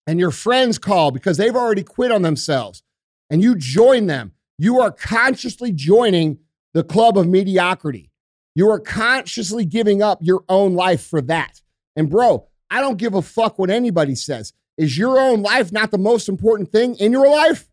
and 0.06 0.18
your 0.18 0.32
friends 0.32 0.78
call 0.78 1.10
because 1.10 1.36
they've 1.36 1.54
already 1.54 1.84
quit 1.84 2.10
on 2.10 2.22
themselves 2.22 2.82
and 3.30 3.42
you 3.42 3.54
join 3.54 4.06
them, 4.06 4.32
you 4.58 4.80
are 4.80 4.90
consciously 4.90 5.72
joining 5.72 6.38
the 6.72 6.84
club 6.84 7.16
of 7.16 7.28
mediocrity. 7.28 8.10
You 8.54 8.70
are 8.70 8.80
consciously 8.80 9.64
giving 9.64 10.02
up 10.02 10.18
your 10.20 10.44
own 10.48 10.74
life 10.74 11.04
for 11.06 11.20
that. 11.22 11.60
And 11.96 12.10
bro, 12.10 12.48
I 12.74 12.80
don't 12.80 12.96
give 12.96 13.14
a 13.14 13.22
fuck 13.22 13.56
what 13.56 13.70
anybody 13.70 14.16
says. 14.16 14.52
Is 14.76 14.98
your 14.98 15.20
own 15.20 15.42
life 15.42 15.70
not 15.70 15.92
the 15.92 15.98
most 15.98 16.28
important 16.28 16.72
thing 16.72 16.96
in 16.96 17.12
your 17.12 17.30
life? 17.30 17.68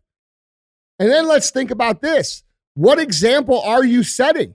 And 1.00 1.10
then 1.10 1.26
let's 1.26 1.50
think 1.50 1.72
about 1.72 2.02
this. 2.02 2.44
What 2.74 3.00
example 3.00 3.60
are 3.62 3.84
you 3.84 4.04
setting? 4.04 4.54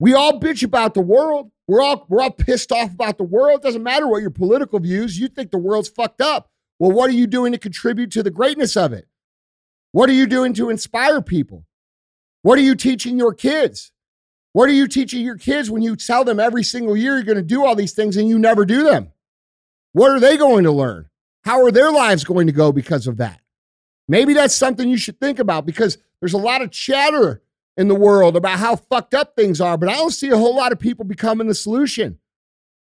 We 0.00 0.12
all 0.12 0.40
bitch 0.40 0.64
about 0.64 0.94
the 0.94 1.02
world. 1.02 1.52
We're 1.68 1.82
all 1.82 2.04
we're 2.08 2.20
all 2.20 2.32
pissed 2.32 2.72
off 2.72 2.90
about 2.90 3.16
the 3.16 3.22
world. 3.22 3.62
Doesn't 3.62 3.84
matter 3.84 4.08
what 4.08 4.22
your 4.22 4.32
political 4.32 4.80
views. 4.80 5.20
You 5.20 5.28
think 5.28 5.52
the 5.52 5.58
world's 5.58 5.88
fucked 5.88 6.20
up. 6.20 6.50
Well, 6.80 6.90
what 6.90 7.08
are 7.08 7.14
you 7.14 7.28
doing 7.28 7.52
to 7.52 7.58
contribute 7.58 8.10
to 8.10 8.24
the 8.24 8.32
greatness 8.32 8.76
of 8.76 8.92
it? 8.92 9.06
What 9.92 10.10
are 10.10 10.14
you 10.14 10.26
doing 10.26 10.52
to 10.54 10.68
inspire 10.68 11.22
people? 11.22 11.64
What 12.42 12.58
are 12.58 12.62
you 12.62 12.74
teaching 12.74 13.18
your 13.18 13.32
kids? 13.32 13.92
What 14.52 14.68
are 14.68 14.72
you 14.72 14.88
teaching 14.88 15.24
your 15.24 15.38
kids 15.38 15.70
when 15.70 15.82
you 15.82 15.94
tell 15.94 16.24
them 16.24 16.40
every 16.40 16.64
single 16.64 16.96
year 16.96 17.14
you're 17.14 17.22
going 17.22 17.36
to 17.36 17.42
do 17.42 17.64
all 17.64 17.76
these 17.76 17.92
things 17.92 18.16
and 18.16 18.28
you 18.28 18.36
never 18.36 18.64
do 18.64 18.82
them? 18.82 19.12
What 19.94 20.10
are 20.10 20.18
they 20.18 20.36
going 20.36 20.64
to 20.64 20.72
learn? 20.72 21.08
How 21.44 21.64
are 21.64 21.70
their 21.70 21.92
lives 21.92 22.24
going 22.24 22.48
to 22.48 22.52
go 22.52 22.72
because 22.72 23.06
of 23.06 23.18
that? 23.18 23.40
Maybe 24.08 24.34
that's 24.34 24.54
something 24.54 24.88
you 24.88 24.96
should 24.96 25.20
think 25.20 25.38
about 25.38 25.66
because 25.66 25.98
there's 26.20 26.32
a 26.32 26.38
lot 26.38 26.62
of 26.62 26.72
chatter 26.72 27.42
in 27.76 27.86
the 27.86 27.94
world 27.94 28.36
about 28.36 28.58
how 28.58 28.74
fucked 28.74 29.14
up 29.14 29.36
things 29.36 29.60
are, 29.60 29.78
but 29.78 29.88
I 29.88 29.92
don't 29.92 30.10
see 30.10 30.30
a 30.30 30.36
whole 30.36 30.56
lot 30.56 30.72
of 30.72 30.80
people 30.80 31.04
becoming 31.04 31.46
the 31.46 31.54
solution. 31.54 32.18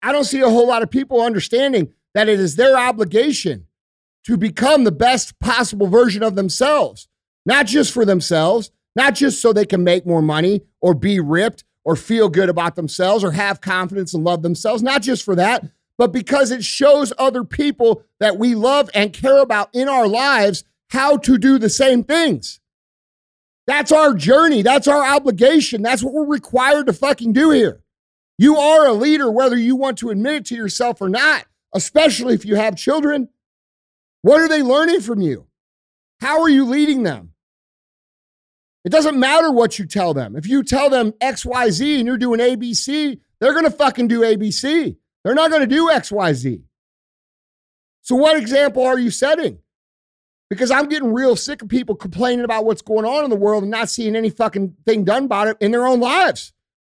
I 0.01 0.13
don't 0.13 0.23
see 0.23 0.39
a 0.39 0.49
whole 0.49 0.67
lot 0.67 0.83
of 0.83 0.89
people 0.89 1.21
understanding 1.21 1.91
that 2.13 2.29
it 2.29 2.39
is 2.39 2.55
their 2.55 2.77
obligation 2.77 3.67
to 4.23 4.37
become 4.37 4.85
the 4.85 4.91
best 4.91 5.37
possible 5.39 5.87
version 5.87 6.23
of 6.23 6.35
themselves, 6.35 7.09
not 7.45 7.67
just 7.67 7.93
for 7.93 8.05
themselves, 8.05 8.71
not 8.95 9.15
just 9.15 9.41
so 9.41 9.51
they 9.51 9.65
can 9.65 9.83
make 9.83 10.05
more 10.05 10.21
money 10.21 10.61
or 10.79 10.93
be 10.93 11.19
ripped 11.19 11.65
or 11.83 11.97
feel 11.97 12.29
good 12.29 12.47
about 12.47 12.77
themselves 12.77 13.21
or 13.21 13.31
have 13.31 13.59
confidence 13.59 14.13
and 14.13 14.23
love 14.23 14.43
themselves, 14.43 14.81
not 14.81 15.01
just 15.01 15.23
for 15.23 15.35
that, 15.35 15.65
but 15.97 16.11
because 16.11 16.51
it 16.51 16.63
shows 16.63 17.13
other 17.17 17.43
people 17.43 18.03
that 18.19 18.37
we 18.37 18.55
love 18.55 18.89
and 18.93 19.13
care 19.13 19.41
about 19.41 19.69
in 19.73 19.87
our 19.87 20.07
lives 20.07 20.63
how 20.89 21.17
to 21.17 21.37
do 21.37 21.57
the 21.57 21.69
same 21.69 22.03
things. 22.03 22.59
That's 23.67 23.91
our 23.91 24.13
journey. 24.13 24.61
That's 24.61 24.87
our 24.87 25.03
obligation. 25.03 25.81
That's 25.81 26.03
what 26.03 26.13
we're 26.13 26.25
required 26.25 26.87
to 26.87 26.93
fucking 26.93 27.33
do 27.33 27.51
here. 27.51 27.81
You 28.37 28.57
are 28.57 28.85
a 28.85 28.93
leader, 28.93 29.31
whether 29.31 29.57
you 29.57 29.75
want 29.75 29.97
to 29.99 30.09
admit 30.09 30.35
it 30.35 30.45
to 30.47 30.55
yourself 30.55 31.01
or 31.01 31.09
not, 31.09 31.45
especially 31.73 32.33
if 32.35 32.45
you 32.45 32.55
have 32.55 32.75
children. 32.75 33.29
What 34.21 34.41
are 34.41 34.47
they 34.47 34.61
learning 34.61 35.01
from 35.01 35.21
you? 35.21 35.47
How 36.19 36.41
are 36.41 36.49
you 36.49 36.65
leading 36.65 37.03
them? 37.03 37.31
It 38.83 38.91
doesn't 38.91 39.19
matter 39.19 39.51
what 39.51 39.79
you 39.79 39.87
tell 39.87 40.13
them. 40.13 40.35
If 40.35 40.47
you 40.47 40.63
tell 40.63 40.89
them 40.89 41.13
XYZ 41.13 41.97
and 41.97 42.07
you're 42.07 42.17
doing 42.17 42.39
ABC, 42.39 43.19
they're 43.39 43.53
going 43.53 43.65
to 43.65 43.71
fucking 43.71 44.07
do 44.07 44.21
ABC. 44.21 44.97
They're 45.25 45.33
not 45.33 45.49
going 45.49 45.61
to 45.61 45.67
do 45.67 45.87
XYZ. 45.87 46.61
So, 48.03 48.15
what 48.15 48.37
example 48.37 48.83
are 48.83 48.99
you 48.99 49.09
setting? 49.09 49.57
Because 50.51 50.69
I'm 50.69 50.87
getting 50.87 51.11
real 51.11 51.35
sick 51.35 51.63
of 51.63 51.67
people 51.67 51.95
complaining 51.95 52.45
about 52.45 52.63
what's 52.63 52.83
going 52.83 53.05
on 53.05 53.23
in 53.23 53.31
the 53.31 53.35
world 53.35 53.63
and 53.63 53.71
not 53.71 53.89
seeing 53.89 54.15
any 54.15 54.29
fucking 54.29 54.75
thing 54.85 55.03
done 55.03 55.23
about 55.25 55.47
it 55.47 55.57
in 55.59 55.71
their 55.71 55.87
own 55.87 55.99
lives. 55.99 56.53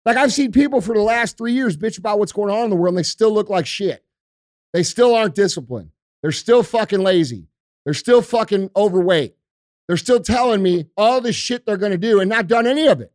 Like, 0.05 0.17
I've 0.17 0.33
seen 0.33 0.51
people 0.51 0.81
for 0.81 0.95
the 0.95 1.03
last 1.03 1.37
three 1.37 1.53
years 1.53 1.77
bitch 1.77 1.99
about 1.99 2.17
what's 2.17 2.31
going 2.31 2.51
on 2.51 2.63
in 2.63 2.69
the 2.71 2.75
world 2.75 2.93
and 2.93 2.97
they 2.97 3.03
still 3.03 3.31
look 3.31 3.47
like 3.47 3.67
shit. 3.67 4.03
They 4.73 4.81
still 4.81 5.13
aren't 5.13 5.35
disciplined. 5.35 5.91
They're 6.23 6.31
still 6.31 6.63
fucking 6.63 7.01
lazy. 7.01 7.47
They're 7.83 7.93
still 7.93 8.23
fucking 8.23 8.71
overweight. 8.75 9.35
They're 9.87 9.97
still 9.97 10.19
telling 10.19 10.63
me 10.63 10.87
all 10.97 11.21
this 11.21 11.35
shit 11.35 11.67
they're 11.67 11.77
going 11.77 11.91
to 11.91 11.97
do 11.99 12.19
and 12.19 12.29
not 12.29 12.47
done 12.47 12.65
any 12.65 12.87
of 12.87 13.01
it. 13.01 13.13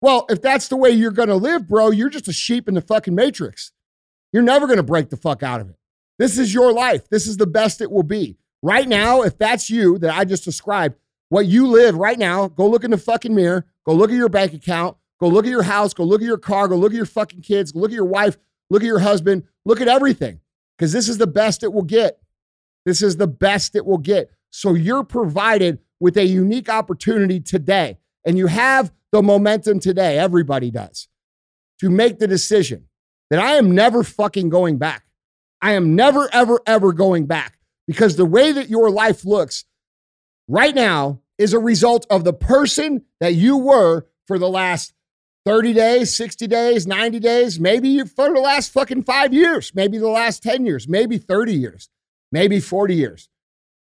Well, 0.00 0.26
if 0.28 0.42
that's 0.42 0.66
the 0.66 0.76
way 0.76 0.90
you're 0.90 1.12
going 1.12 1.28
to 1.28 1.36
live, 1.36 1.68
bro, 1.68 1.92
you're 1.92 2.10
just 2.10 2.26
a 2.26 2.32
sheep 2.32 2.66
in 2.66 2.74
the 2.74 2.80
fucking 2.80 3.14
matrix. 3.14 3.70
You're 4.32 4.42
never 4.42 4.66
going 4.66 4.78
to 4.78 4.82
break 4.82 5.10
the 5.10 5.16
fuck 5.16 5.42
out 5.42 5.60
of 5.60 5.70
it. 5.70 5.76
This 6.18 6.38
is 6.38 6.52
your 6.52 6.72
life. 6.72 7.08
This 7.08 7.26
is 7.26 7.36
the 7.36 7.46
best 7.46 7.80
it 7.80 7.90
will 7.90 8.02
be. 8.02 8.36
Right 8.62 8.86
now, 8.86 9.22
if 9.22 9.38
that's 9.38 9.70
you 9.70 9.98
that 9.98 10.14
I 10.14 10.24
just 10.24 10.44
described, 10.44 10.96
what 11.30 11.46
you 11.46 11.66
live 11.68 11.94
right 11.94 12.18
now, 12.18 12.48
go 12.48 12.68
look 12.68 12.84
in 12.84 12.90
the 12.90 12.98
fucking 12.98 13.34
mirror, 13.34 13.64
go 13.86 13.94
look 13.94 14.10
at 14.10 14.16
your 14.16 14.28
bank 14.28 14.52
account, 14.52 14.96
go 15.18 15.28
look 15.28 15.46
at 15.46 15.50
your 15.50 15.62
house, 15.62 15.94
go 15.94 16.04
look 16.04 16.20
at 16.20 16.26
your 16.26 16.38
car, 16.38 16.68
go 16.68 16.76
look 16.76 16.92
at 16.92 16.96
your 16.96 17.06
fucking 17.06 17.40
kids, 17.40 17.74
look 17.74 17.90
at 17.90 17.94
your 17.94 18.04
wife, 18.04 18.36
look 18.68 18.82
at 18.82 18.86
your 18.86 18.98
husband, 18.98 19.44
look 19.64 19.80
at 19.80 19.88
everything. 19.88 20.40
Because 20.76 20.92
this 20.92 21.08
is 21.08 21.18
the 21.18 21.26
best 21.26 21.62
it 21.62 21.72
will 21.72 21.82
get. 21.82 22.20
This 22.84 23.02
is 23.02 23.16
the 23.16 23.26
best 23.26 23.76
it 23.76 23.86
will 23.86 23.98
get. 23.98 24.30
So 24.50 24.74
you're 24.74 25.04
provided 25.04 25.78
with 26.00 26.16
a 26.16 26.24
unique 26.24 26.68
opportunity 26.68 27.40
today, 27.40 27.98
and 28.24 28.36
you 28.36 28.48
have 28.48 28.92
the 29.12 29.22
momentum 29.22 29.80
today. 29.80 30.18
Everybody 30.18 30.70
does 30.70 31.08
to 31.78 31.88
make 31.88 32.18
the 32.18 32.26
decision 32.26 32.86
that 33.30 33.40
I 33.40 33.52
am 33.52 33.72
never 33.72 34.02
fucking 34.02 34.50
going 34.50 34.76
back. 34.78 35.04
I 35.62 35.72
am 35.72 35.94
never, 35.94 36.28
ever, 36.32 36.60
ever 36.66 36.92
going 36.92 37.26
back 37.26 37.58
because 37.86 38.16
the 38.16 38.24
way 38.24 38.52
that 38.52 38.68
your 38.68 38.90
life 38.90 39.24
looks 39.24 39.64
right 40.48 40.74
now 40.74 41.20
is 41.38 41.52
a 41.52 41.58
result 41.58 42.06
of 42.10 42.24
the 42.24 42.32
person 42.32 43.04
that 43.20 43.34
you 43.34 43.56
were 43.56 44.06
for 44.26 44.38
the 44.38 44.48
last 44.48 44.92
30 45.46 45.72
days, 45.72 46.14
60 46.14 46.46
days, 46.46 46.86
90 46.86 47.18
days, 47.18 47.58
maybe 47.58 48.00
for 48.04 48.32
the 48.32 48.40
last 48.40 48.72
fucking 48.72 49.04
five 49.04 49.32
years, 49.32 49.72
maybe 49.74 49.96
the 49.98 50.08
last 50.08 50.42
10 50.42 50.66
years, 50.66 50.86
maybe 50.86 51.18
30 51.18 51.54
years, 51.54 51.88
maybe 52.30 52.60
40 52.60 52.94
years. 52.94 53.28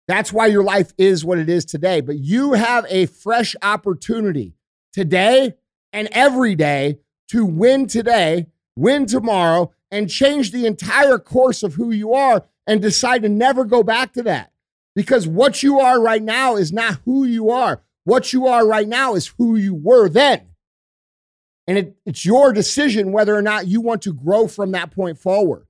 That's 0.06 0.32
why 0.32 0.46
your 0.46 0.62
life 0.62 0.92
is 0.98 1.24
what 1.24 1.38
it 1.38 1.48
is 1.48 1.64
today. 1.64 2.00
But 2.00 2.18
you 2.18 2.54
have 2.54 2.86
a 2.88 3.06
fresh 3.06 3.54
opportunity 3.62 4.54
today 4.92 5.54
and 5.92 6.08
every 6.12 6.54
day 6.54 6.98
to 7.28 7.44
win 7.44 7.86
today, 7.86 8.46
win 8.78 9.06
tomorrow, 9.06 9.72
and 9.90 10.10
change 10.10 10.52
the 10.52 10.66
entire 10.66 11.18
course 11.18 11.62
of 11.62 11.74
who 11.74 11.90
you 11.90 12.12
are 12.12 12.44
and 12.66 12.80
decide 12.82 13.22
to 13.22 13.28
never 13.28 13.64
go 13.64 13.82
back 13.82 14.12
to 14.12 14.22
that. 14.22 14.52
Because 14.94 15.26
what 15.26 15.62
you 15.62 15.80
are 15.80 16.00
right 16.00 16.22
now 16.22 16.56
is 16.56 16.72
not 16.72 17.00
who 17.04 17.24
you 17.24 17.50
are. 17.50 17.82
What 18.04 18.32
you 18.32 18.46
are 18.46 18.66
right 18.66 18.88
now 18.88 19.14
is 19.14 19.32
who 19.38 19.56
you 19.56 19.74
were 19.74 20.08
then. 20.08 20.48
And 21.66 21.78
it, 21.78 21.96
it's 22.06 22.24
your 22.24 22.52
decision 22.52 23.12
whether 23.12 23.34
or 23.34 23.42
not 23.42 23.66
you 23.66 23.80
want 23.80 24.02
to 24.02 24.12
grow 24.12 24.48
from 24.48 24.72
that 24.72 24.90
point 24.90 25.18
forward. 25.18 25.66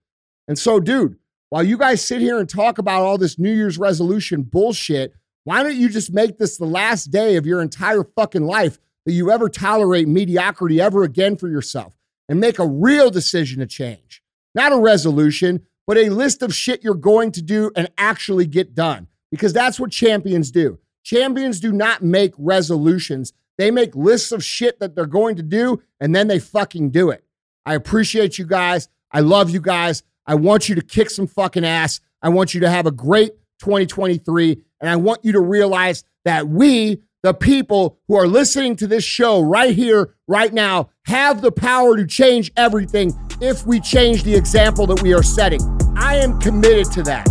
And 0.47 0.59
so, 0.59 0.81
dude, 0.81 1.17
while 1.51 1.63
you 1.63 1.77
guys 1.77 2.05
sit 2.05 2.21
here 2.21 2.39
and 2.39 2.49
talk 2.49 2.79
about 2.79 3.03
all 3.03 3.19
this 3.19 3.39
New 3.39 3.53
Year's 3.53 3.79
resolution 3.79 4.43
bullshit, 4.43 5.15
why 5.45 5.63
don't 5.63 5.77
you 5.77 5.89
just 5.89 6.13
make 6.13 6.39
this 6.39 6.57
the 6.57 6.67
last 6.67 7.07
day 7.07 7.37
of 7.37 7.47
your 7.47 7.61
entire 7.61 8.05
fucking 8.05 8.47
life 8.47 8.79
that 9.05 9.13
you 9.13 9.31
ever 9.31 9.49
tolerate 9.49 10.07
mediocrity 10.07 10.81
ever 10.81 11.03
again 11.03 11.37
for 11.37 11.49
yourself 11.49 11.98
and 12.29 12.41
make 12.41 12.59
a 12.59 12.67
real 12.67 13.11
decision 13.11 13.61
to 13.61 13.67
change? 13.67 14.23
Not 14.55 14.73
a 14.73 14.79
resolution, 14.79 15.67
but 15.87 15.97
a 15.97 16.11
list 16.11 16.43
of 16.43 16.55
shit 16.55 16.85
you're 16.85 16.95
going 16.95 17.33
to 17.33 17.43
do 17.43 17.71
and 17.75 17.89
actually 17.97 18.47
get 18.47 18.75
done 18.75 19.07
because 19.31 19.53
that's 19.53 19.81
what 19.81 19.91
champions 19.91 20.51
do. 20.51 20.79
Champions 21.03 21.61
do 21.61 21.73
not 21.73 22.03
make 22.03 22.35
resolutions. 22.37 23.33
They 23.57 23.71
make 23.71 23.97
lists 23.97 24.31
of 24.31 24.45
shit 24.45 24.79
that 24.81 24.95
they're 24.95 25.07
going 25.07 25.37
to 25.37 25.43
do 25.43 25.83
and 26.01 26.15
then 26.15 26.29
they 26.29 26.39
fucking 26.39 26.91
do 26.91 27.11
it. 27.11 27.25
I 27.65 27.75
appreciate 27.75 28.39
you 28.39 28.47
guys. 28.47 28.89
I 29.11 29.21
love 29.21 29.51
you 29.51 29.61
guys. 29.61 30.03
I 30.27 30.35
want 30.35 30.69
you 30.69 30.75
to 30.75 30.83
kick 30.83 31.11
some 31.11 31.27
fucking 31.27 31.65
ass. 31.65 32.01
I 32.21 32.29
want 32.29 32.53
you 32.53 32.61
to 32.61 32.71
have 32.71 32.87
a 32.87 32.91
great 32.91 33.33
2023. 33.61 34.63
And 34.81 34.91
I 34.91 34.97
want 34.97 35.25
you 35.25 35.33
to 35.33 35.41
realize 35.41 36.05
that 36.25 36.49
we, 36.49 37.03
the 37.23 37.35
people 37.35 37.99
who 38.07 38.15
are 38.15 38.29
listening 38.29 38.77
to 38.77 38.87
this 38.87 39.05
show 39.05 39.41
right 39.41 39.75
here, 39.75 40.15
right 40.27 40.53
now, 40.53 40.91
have 41.07 41.43
the 41.43 41.53
power 41.53 41.97
to 41.97 42.07
change 42.07 42.53
everything 42.57 43.13
if 43.41 43.67
we 43.67 43.81
change 43.81 44.23
the 44.23 44.35
example 44.35 44.87
that 44.87 45.03
we 45.03 45.13
are 45.15 45.23
setting. 45.23 45.61
I 45.97 46.17
am 46.17 46.39
committed 46.41 46.93
to 46.93 47.03
that. 47.05 47.29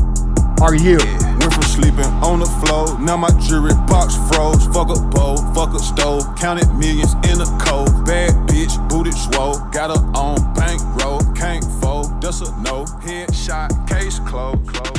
Are 0.61 0.75
you? 0.75 0.97
Yeah. 0.97 1.37
Went 1.37 1.53
from 1.53 1.63
sleeping 1.63 2.05
on 2.25 2.39
the 2.39 2.47
floor, 2.65 2.99
now 2.99 3.15
my 3.15 3.29
jewelry 3.39 3.75
box 3.87 4.15
froze. 4.27 4.65
Fuck 4.67 4.89
a 4.89 4.99
bowl, 4.99 5.37
fuck 5.53 5.73
a 5.73 5.79
stove, 5.79 6.23
counted 6.35 6.67
millions 6.73 7.13
in 7.29 7.39
a 7.39 7.45
cold. 7.63 8.05
Bad 8.05 8.33
bitch, 8.49 8.75
booted 8.89 9.13
swole, 9.13 9.59
got 9.71 9.95
her 9.95 10.03
on 10.17 10.53
bankroll, 10.55 11.21
can't 11.35 11.63
fold, 11.79 12.19
that's 12.21 12.41
a 12.41 12.49
no. 12.61 12.85
Headshot, 13.05 13.87
case 13.87 14.19
closed. 14.19 14.67
closed. 14.67 14.96